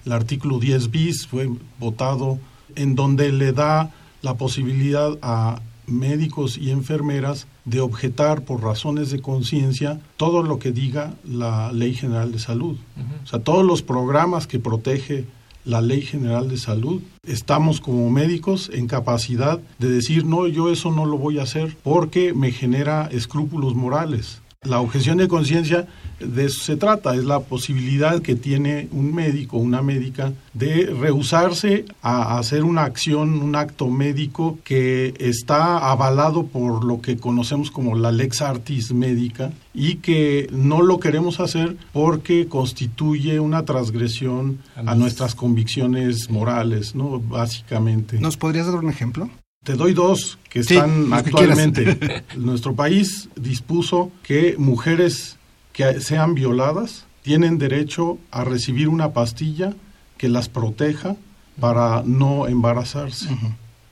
El 0.04 0.12
artículo 0.12 0.58
10 0.58 0.90
bis 0.90 1.26
fue 1.26 1.48
votado 1.78 2.40
en 2.76 2.94
donde 2.94 3.32
le 3.32 3.52
da 3.52 3.90
la 4.22 4.34
posibilidad 4.34 5.18
a 5.22 5.60
médicos 5.86 6.58
y 6.58 6.70
enfermeras 6.70 7.46
de 7.64 7.80
objetar 7.80 8.42
por 8.42 8.62
razones 8.62 9.10
de 9.10 9.20
conciencia 9.20 10.00
todo 10.16 10.42
lo 10.42 10.58
que 10.58 10.72
diga 10.72 11.14
la 11.24 11.72
Ley 11.72 11.94
General 11.94 12.32
de 12.32 12.38
Salud. 12.38 12.76
O 13.24 13.26
sea, 13.26 13.40
todos 13.40 13.64
los 13.64 13.82
programas 13.82 14.46
que 14.46 14.58
protege 14.58 15.26
la 15.64 15.80
Ley 15.80 16.02
General 16.02 16.48
de 16.48 16.56
Salud, 16.56 17.02
estamos 17.24 17.80
como 17.80 18.10
médicos 18.10 18.70
en 18.72 18.88
capacidad 18.88 19.60
de 19.78 19.88
decir, 19.88 20.24
no, 20.24 20.48
yo 20.48 20.70
eso 20.70 20.90
no 20.90 21.06
lo 21.06 21.18
voy 21.18 21.38
a 21.38 21.44
hacer 21.44 21.76
porque 21.82 22.34
me 22.34 22.50
genera 22.50 23.08
escrúpulos 23.12 23.74
morales. 23.74 24.41
La 24.64 24.80
objeción 24.80 25.18
de 25.18 25.26
conciencia 25.26 25.88
de 26.20 26.44
eso 26.44 26.62
se 26.62 26.76
trata, 26.76 27.16
es 27.16 27.24
la 27.24 27.40
posibilidad 27.40 28.22
que 28.22 28.36
tiene 28.36 28.88
un 28.92 29.12
médico, 29.12 29.56
una 29.56 29.82
médica, 29.82 30.32
de 30.54 30.86
rehusarse 30.86 31.84
a 32.00 32.38
hacer 32.38 32.62
una 32.62 32.84
acción, 32.84 33.42
un 33.42 33.56
acto 33.56 33.88
médico 33.88 34.60
que 34.62 35.14
está 35.18 35.90
avalado 35.90 36.46
por 36.46 36.84
lo 36.84 37.00
que 37.00 37.16
conocemos 37.16 37.72
como 37.72 37.96
la 37.96 38.12
lex 38.12 38.40
artis 38.40 38.92
médica 38.92 39.50
y 39.74 39.96
que 39.96 40.46
no 40.52 40.80
lo 40.80 41.00
queremos 41.00 41.40
hacer 41.40 41.76
porque 41.92 42.46
constituye 42.46 43.40
una 43.40 43.64
transgresión 43.64 44.58
a 44.76 44.94
nuestras 44.94 45.34
convicciones 45.34 46.30
morales, 46.30 46.94
¿no? 46.94 47.18
Básicamente. 47.18 48.20
¿Nos 48.20 48.36
podrías 48.36 48.66
dar 48.66 48.76
un 48.76 48.90
ejemplo? 48.90 49.28
Te 49.64 49.74
doy 49.74 49.94
dos 49.94 50.38
que 50.48 50.64
Sí, 50.64 50.74
están 50.74 51.08
que 51.08 51.14
actualmente. 51.14 52.24
Nuestro 52.36 52.74
país 52.74 53.28
dispuso 53.36 54.10
que 54.22 54.56
mujeres 54.58 55.38
que 55.72 56.00
sean 56.00 56.34
violadas 56.34 57.06
tienen 57.22 57.58
derecho 57.58 58.18
a 58.30 58.44
recibir 58.44 58.88
una 58.88 59.12
pastilla 59.12 59.74
que 60.18 60.28
las 60.28 60.48
proteja 60.48 61.16
para 61.60 62.02
no 62.04 62.48
embarazarse. 62.48 63.28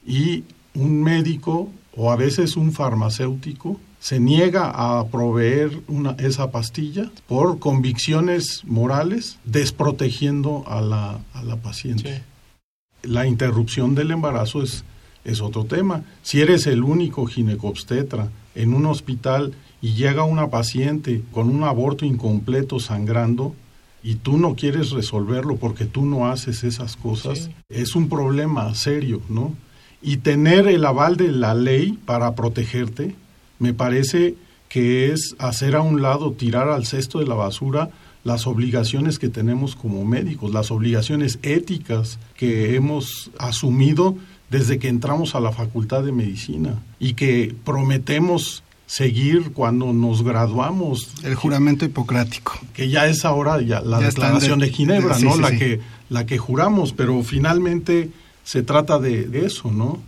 Y 0.04 0.44
un 0.74 1.02
médico 1.02 1.70
o 1.96 2.10
a 2.10 2.16
veces 2.16 2.56
un 2.56 2.72
farmacéutico 2.72 3.80
se 4.00 4.18
niega 4.18 4.70
a 4.70 5.06
proveer 5.08 5.82
una, 5.86 6.12
esa 6.18 6.50
pastilla 6.50 7.10
por 7.28 7.58
convicciones 7.58 8.62
morales, 8.64 9.38
desprotegiendo 9.44 10.64
a 10.66 10.80
la, 10.80 11.20
a 11.34 11.42
la 11.42 11.56
paciente. 11.56 12.22
La 13.02 13.26
interrupción 13.26 13.94
del 13.94 14.10
embarazo 14.10 14.62
es, 14.62 14.84
es 15.24 15.40
otro 15.40 15.64
tema. 15.64 16.02
Si 16.22 16.40
eres 16.40 16.66
el 16.66 16.82
único 16.82 17.26
ginecobstetra 17.26 18.30
en 18.54 18.74
un 18.74 18.86
hospital 18.86 19.52
y 19.82 19.94
llega 19.94 20.24
una 20.24 20.48
paciente 20.50 21.22
con 21.32 21.48
un 21.48 21.64
aborto 21.64 22.04
incompleto 22.04 22.80
sangrando 22.80 23.54
y 24.02 24.14
tú 24.16 24.38
no 24.38 24.54
quieres 24.54 24.90
resolverlo 24.90 25.56
porque 25.56 25.84
tú 25.84 26.04
no 26.06 26.30
haces 26.30 26.64
esas 26.64 26.96
cosas, 26.96 27.44
Sí. 27.44 27.50
es 27.68 27.94
un 27.94 28.08
problema 28.08 28.74
serio, 28.74 29.20
¿no? 29.28 29.54
Y 30.02 30.18
tener 30.18 30.66
el 30.68 30.84
aval 30.86 31.16
de 31.16 31.30
la 31.30 31.54
ley 31.54 31.98
para 32.06 32.34
protegerte, 32.34 33.14
me 33.58 33.74
parece 33.74 34.36
que 34.70 35.12
es 35.12 35.34
hacer 35.38 35.76
a 35.76 35.82
un 35.82 36.00
lado, 36.00 36.32
tirar 36.32 36.68
al 36.68 36.86
cesto 36.86 37.18
de 37.18 37.26
la 37.26 37.34
basura 37.34 37.90
las 38.24 38.46
obligaciones 38.46 39.18
que 39.18 39.28
tenemos 39.28 39.74
como 39.76 40.04
médicos, 40.04 40.52
las 40.52 40.70
obligaciones 40.70 41.38
éticas 41.42 42.18
que 42.36 42.74
hemos 42.76 43.30
asumido 43.38 44.16
desde 44.50 44.78
que 44.78 44.88
entramos 44.88 45.34
a 45.34 45.40
la 45.40 45.52
Facultad 45.52 46.02
de 46.02 46.12
Medicina 46.12 46.74
y 46.98 47.14
que 47.14 47.54
prometemos 47.64 48.62
seguir 48.86 49.52
cuando 49.52 49.92
nos 49.92 50.24
graduamos, 50.24 51.12
El 51.22 51.36
juramento 51.36 51.84
hipocrático. 51.84 52.58
que 52.74 52.88
ya 52.88 53.06
es 53.06 53.24
ahora 53.24 53.60
ya 53.62 53.80
la 53.80 54.00
Ya 54.00 54.06
declaración 54.06 54.58
de- 54.58 54.66
de, 54.66 54.72
Ginebra, 54.72 55.16
¿no? 55.20 55.34
sí, 55.36 55.40
la 55.40 55.48
sí. 55.50 55.58
que 55.58 55.80
la 56.08 56.26
que 56.26 56.38
juramos, 56.38 56.92
pero 56.92 57.22
finalmente 57.22 58.10
se 58.42 58.64
trata 58.64 58.98
de, 58.98 59.26
de 59.28 59.46
eso, 59.46 59.70
¿no? 59.70 60.02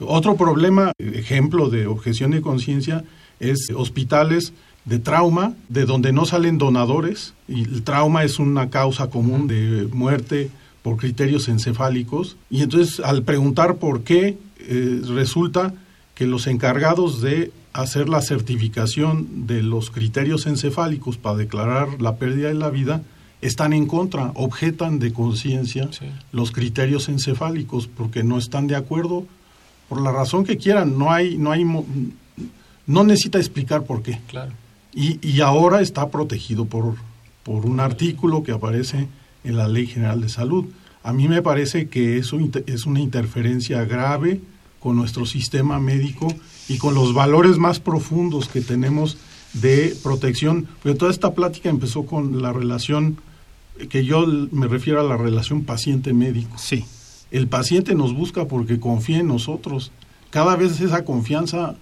Otro 0.00 0.36
problema, 0.36 0.92
ejemplo 0.98 1.70
de 1.70 1.86
objeción 1.86 2.30
de 2.32 2.42
conciencia, 2.42 3.04
es 3.38 3.70
hospitales 3.74 4.52
de 4.84 4.98
trauma, 4.98 5.54
de 5.70 5.86
donde 5.86 6.12
no 6.12 6.26
salen 6.26 6.58
donadores, 6.58 7.32
y 7.48 7.62
el 7.64 7.82
trauma 7.82 8.24
es 8.24 8.38
una 8.38 8.68
causa 8.68 9.08
común 9.08 9.46
de 9.46 9.88
muerte 9.92 10.50
por 10.82 10.96
criterios 10.96 11.48
encefálicos, 11.48 12.36
y 12.50 12.62
entonces 12.62 13.00
al 13.00 13.22
preguntar 13.22 13.76
por 13.76 14.02
qué, 14.02 14.38
eh, 14.58 15.02
resulta 15.06 15.74
que 16.14 16.26
los 16.26 16.46
encargados 16.46 17.20
de 17.20 17.52
hacer 17.72 18.08
la 18.08 18.20
certificación 18.20 19.46
de 19.46 19.62
los 19.62 19.90
criterios 19.90 20.46
encefálicos 20.46 21.16
para 21.18 21.36
declarar 21.36 22.00
la 22.00 22.16
pérdida 22.16 22.48
de 22.48 22.54
la 22.54 22.70
vida 22.70 23.02
están 23.42 23.72
en 23.72 23.86
contra, 23.86 24.32
objetan 24.34 24.98
de 24.98 25.12
conciencia 25.12 25.88
Sí. 25.92 26.06
los 26.32 26.50
criterios 26.52 27.08
encefálicos 27.08 27.86
porque 27.86 28.22
no 28.22 28.38
están 28.38 28.66
de 28.66 28.76
acuerdo 28.76 29.24
por 29.88 30.00
la 30.02 30.12
razón 30.12 30.44
que 30.44 30.56
quieran, 30.58 30.98
no 30.98 31.10
hay 31.10 31.38
no 31.38 31.50
hay 31.52 31.64
no 32.86 33.04
necesita 33.04 33.38
explicar 33.38 33.84
por 33.84 34.02
qué. 34.02 34.18
Claro. 34.28 34.52
Y, 34.92 35.18
y 35.26 35.40
ahora 35.40 35.80
está 35.80 36.08
protegido 36.10 36.64
por, 36.64 36.96
por 37.44 37.64
un 37.66 37.78
artículo 37.80 38.42
que 38.42 38.52
aparece 38.52 39.06
en 39.44 39.56
la 39.56 39.68
Ley 39.68 39.86
General 39.86 40.20
de 40.20 40.28
Salud. 40.28 40.66
A 41.02 41.12
mí 41.12 41.28
me 41.28 41.42
parece 41.42 41.88
que 41.88 42.18
eso 42.18 42.38
es 42.66 42.86
una 42.86 43.00
interferencia 43.00 43.84
grave 43.84 44.40
con 44.80 44.96
nuestro 44.96 45.26
sistema 45.26 45.78
médico 45.78 46.32
y 46.68 46.78
con 46.78 46.94
los 46.94 47.14
valores 47.14 47.58
más 47.58 47.80
profundos 47.80 48.48
que 48.48 48.60
tenemos 48.60 49.18
de 49.52 49.96
protección. 50.02 50.68
Porque 50.82 50.98
toda 50.98 51.10
esta 51.10 51.34
plática 51.34 51.68
empezó 51.68 52.06
con 52.06 52.42
la 52.42 52.52
relación, 52.52 53.18
que 53.88 54.04
yo 54.04 54.26
me 54.26 54.68
refiero 54.68 55.00
a 55.00 55.04
la 55.04 55.16
relación 55.16 55.64
paciente-médico. 55.64 56.56
Sí. 56.58 56.84
El 57.30 57.46
paciente 57.48 57.94
nos 57.94 58.14
busca 58.14 58.46
porque 58.46 58.80
confía 58.80 59.18
en 59.18 59.28
nosotros. 59.28 59.92
Cada 60.30 60.56
vez 60.56 60.80
esa 60.80 61.04
confianza 61.04 61.76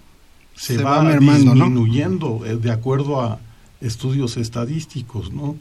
se, 0.55 0.77
Se 0.77 0.83
va, 0.83 0.99
va 0.99 1.03
mermando, 1.03 1.55
¿no? 1.55 1.65
disminuyendo 1.65 2.45
eh, 2.45 2.57
de 2.57 2.71
acuerdo 2.71 3.21
a 3.21 3.39
estudios 3.81 4.37
estadísticos, 4.37 5.33
¿no? 5.33 5.57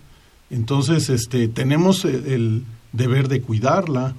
Entonces, 0.50 1.10
este, 1.10 1.48
tenemos 1.48 2.06
el, 2.06 2.64
deber 2.94 3.28
de 3.28 3.42
cuidarla 3.42 4.16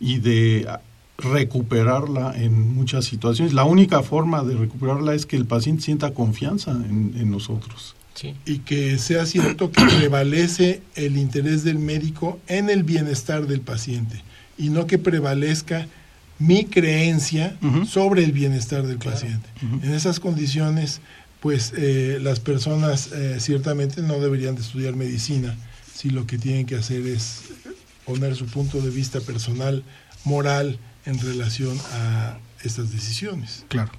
y 0.00 0.18
de 0.18 0.68
recuperarla 1.16 2.34
en 2.36 2.74
muchas 2.74 3.04
situaciones. 3.04 3.54
La 3.54 3.64
única 3.64 4.02
forma 4.02 4.42
de 4.42 4.56
recuperarla 4.56 5.14
es 5.14 5.24
que 5.24 5.36
el 5.36 5.46
paciente 5.46 5.82
sienta 5.82 6.12
confianza 6.12 6.72
en, 6.72 7.14
en 7.16 7.30
nosotros. 7.30 7.94
Sí. 8.14 8.34
y 8.44 8.58
que 8.58 8.98
sea 8.98 9.26
cierto 9.26 9.70
que 9.70 9.80
prevalece 9.98 10.82
el 10.96 11.16
interés 11.16 11.62
del 11.62 11.78
médico 11.78 12.40
en 12.48 12.68
el 12.68 12.82
bienestar 12.82 13.46
del 13.46 13.60
paciente 13.60 14.24
y 14.58 14.70
no 14.70 14.88
que 14.88 14.98
prevalezca 14.98 15.86
mi 16.38 16.64
creencia 16.64 17.56
sobre 17.86 18.24
el 18.24 18.32
bienestar 18.32 18.86
del 18.86 18.98
paciente. 18.98 19.48
En 19.82 19.92
esas 19.92 20.20
condiciones, 20.20 21.00
pues 21.40 21.72
eh, 21.76 22.18
las 22.20 22.40
personas 22.40 23.10
eh, 23.12 23.38
ciertamente 23.40 24.02
no 24.02 24.20
deberían 24.20 24.54
de 24.54 24.62
estudiar 24.62 24.94
medicina 24.94 25.56
si 25.98 26.10
lo 26.10 26.28
que 26.28 26.38
tienen 26.38 26.64
que 26.64 26.76
hacer 26.76 27.04
es 27.08 27.40
poner 28.04 28.36
su 28.36 28.46
punto 28.46 28.80
de 28.80 28.88
vista 28.88 29.20
personal, 29.20 29.82
moral, 30.22 30.78
en 31.04 31.18
relación 31.18 31.76
a 31.92 32.38
estas 32.62 32.92
decisiones. 32.92 33.64
Claro. 33.66 33.90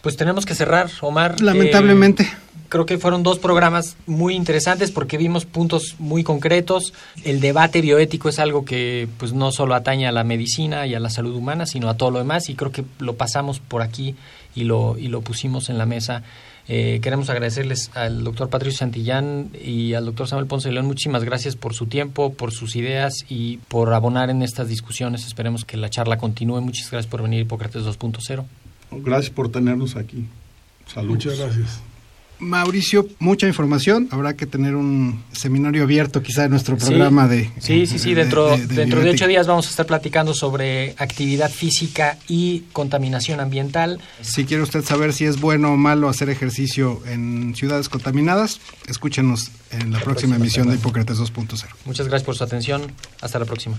Pues 0.00 0.16
tenemos 0.16 0.46
que 0.46 0.54
cerrar, 0.54 0.90
Omar. 1.02 1.42
Lamentablemente. 1.42 2.22
Eh, 2.22 2.30
creo 2.70 2.86
que 2.86 2.96
fueron 2.96 3.22
dos 3.22 3.38
programas 3.38 3.96
muy 4.06 4.34
interesantes 4.34 4.90
porque 4.90 5.18
vimos 5.18 5.44
puntos 5.44 5.96
muy 5.98 6.24
concretos. 6.24 6.94
El 7.22 7.40
debate 7.40 7.82
bioético 7.82 8.30
es 8.30 8.38
algo 8.38 8.64
que 8.64 9.08
pues 9.18 9.34
no 9.34 9.52
solo 9.52 9.74
atañe 9.74 10.08
a 10.08 10.12
la 10.12 10.24
medicina 10.24 10.86
y 10.86 10.94
a 10.94 11.00
la 11.00 11.10
salud 11.10 11.34
humana, 11.34 11.66
sino 11.66 11.90
a 11.90 11.98
todo 11.98 12.12
lo 12.12 12.18
demás 12.18 12.48
y 12.48 12.54
creo 12.54 12.72
que 12.72 12.84
lo 12.98 13.14
pasamos 13.16 13.60
por 13.60 13.82
aquí 13.82 14.14
y 14.54 14.64
lo, 14.64 14.96
y 14.96 15.08
lo 15.08 15.20
pusimos 15.20 15.68
en 15.68 15.76
la 15.76 15.84
mesa 15.84 16.22
Eh, 16.70 17.00
queremos 17.02 17.30
agradecerles 17.30 17.90
al 17.94 18.22
doctor 18.24 18.50
Patricio 18.50 18.80
Santillán 18.80 19.50
y 19.58 19.94
al 19.94 20.04
doctor 20.04 20.28
Samuel 20.28 20.46
Ponce 20.46 20.68
de 20.68 20.74
León. 20.74 20.86
Muchísimas 20.86 21.24
gracias 21.24 21.56
por 21.56 21.72
su 21.72 21.86
tiempo, 21.86 22.34
por 22.34 22.52
sus 22.52 22.76
ideas 22.76 23.24
y 23.28 23.56
por 23.68 23.94
abonar 23.94 24.28
en 24.28 24.42
estas 24.42 24.68
discusiones. 24.68 25.26
Esperemos 25.26 25.64
que 25.64 25.78
la 25.78 25.88
charla 25.88 26.18
continúe. 26.18 26.60
Muchas 26.60 26.90
gracias 26.90 27.10
por 27.10 27.22
venir, 27.22 27.40
Hipócrates 27.40 27.84
2.0. 27.84 28.44
Gracias 28.90 29.30
por 29.30 29.50
tenernos 29.50 29.96
aquí. 29.96 30.26
Saludos. 30.86 31.24
Muchas 31.24 31.38
gracias. 31.38 31.80
Mauricio, 32.40 33.06
mucha 33.18 33.46
información. 33.46 34.08
Habrá 34.10 34.34
que 34.34 34.46
tener 34.46 34.74
un 34.76 35.22
seminario 35.32 35.82
abierto 35.82 36.22
quizá 36.22 36.44
en 36.44 36.50
nuestro 36.52 36.76
programa 36.76 37.28
sí. 37.28 37.34
de... 37.36 37.50
Sí, 37.60 37.86
sí, 37.86 37.98
sí. 37.98 38.14
de- 38.14 38.22
Dentro, 38.22 38.50
de- 38.50 38.56
de 38.58 38.74
dentro 38.74 38.98
de 38.98 39.04
bioética. 39.04 39.24
ocho 39.24 39.28
días 39.28 39.46
vamos 39.46 39.66
a 39.66 39.70
estar 39.70 39.86
platicando 39.86 40.34
sobre 40.34 40.94
actividad 40.98 41.50
física 41.50 42.18
y 42.28 42.60
contaminación 42.72 43.40
ambiental. 43.40 44.00
Si 44.20 44.44
quiere 44.44 44.62
usted 44.62 44.84
saber 44.84 45.12
si 45.12 45.24
es 45.24 45.40
bueno 45.40 45.72
o 45.72 45.76
malo 45.76 46.08
hacer 46.08 46.28
ejercicio 46.30 47.02
en 47.06 47.54
ciudades 47.56 47.88
contaminadas, 47.88 48.60
escúchenos 48.86 49.50
en 49.70 49.92
la, 49.92 49.98
próxima, 50.00 50.04
próxima 50.04 50.36
emisión 50.36 50.68
de. 50.68 50.74
Hipócrates 50.76 51.18
2.0. 51.18 51.64
Muchas 51.84 52.06
gracias 52.08 52.24
por 52.24 52.36
su 52.36 52.44
atención. 52.44 52.82
Hasta 53.20 53.38
la 53.38 53.44
próxima. 53.44 53.78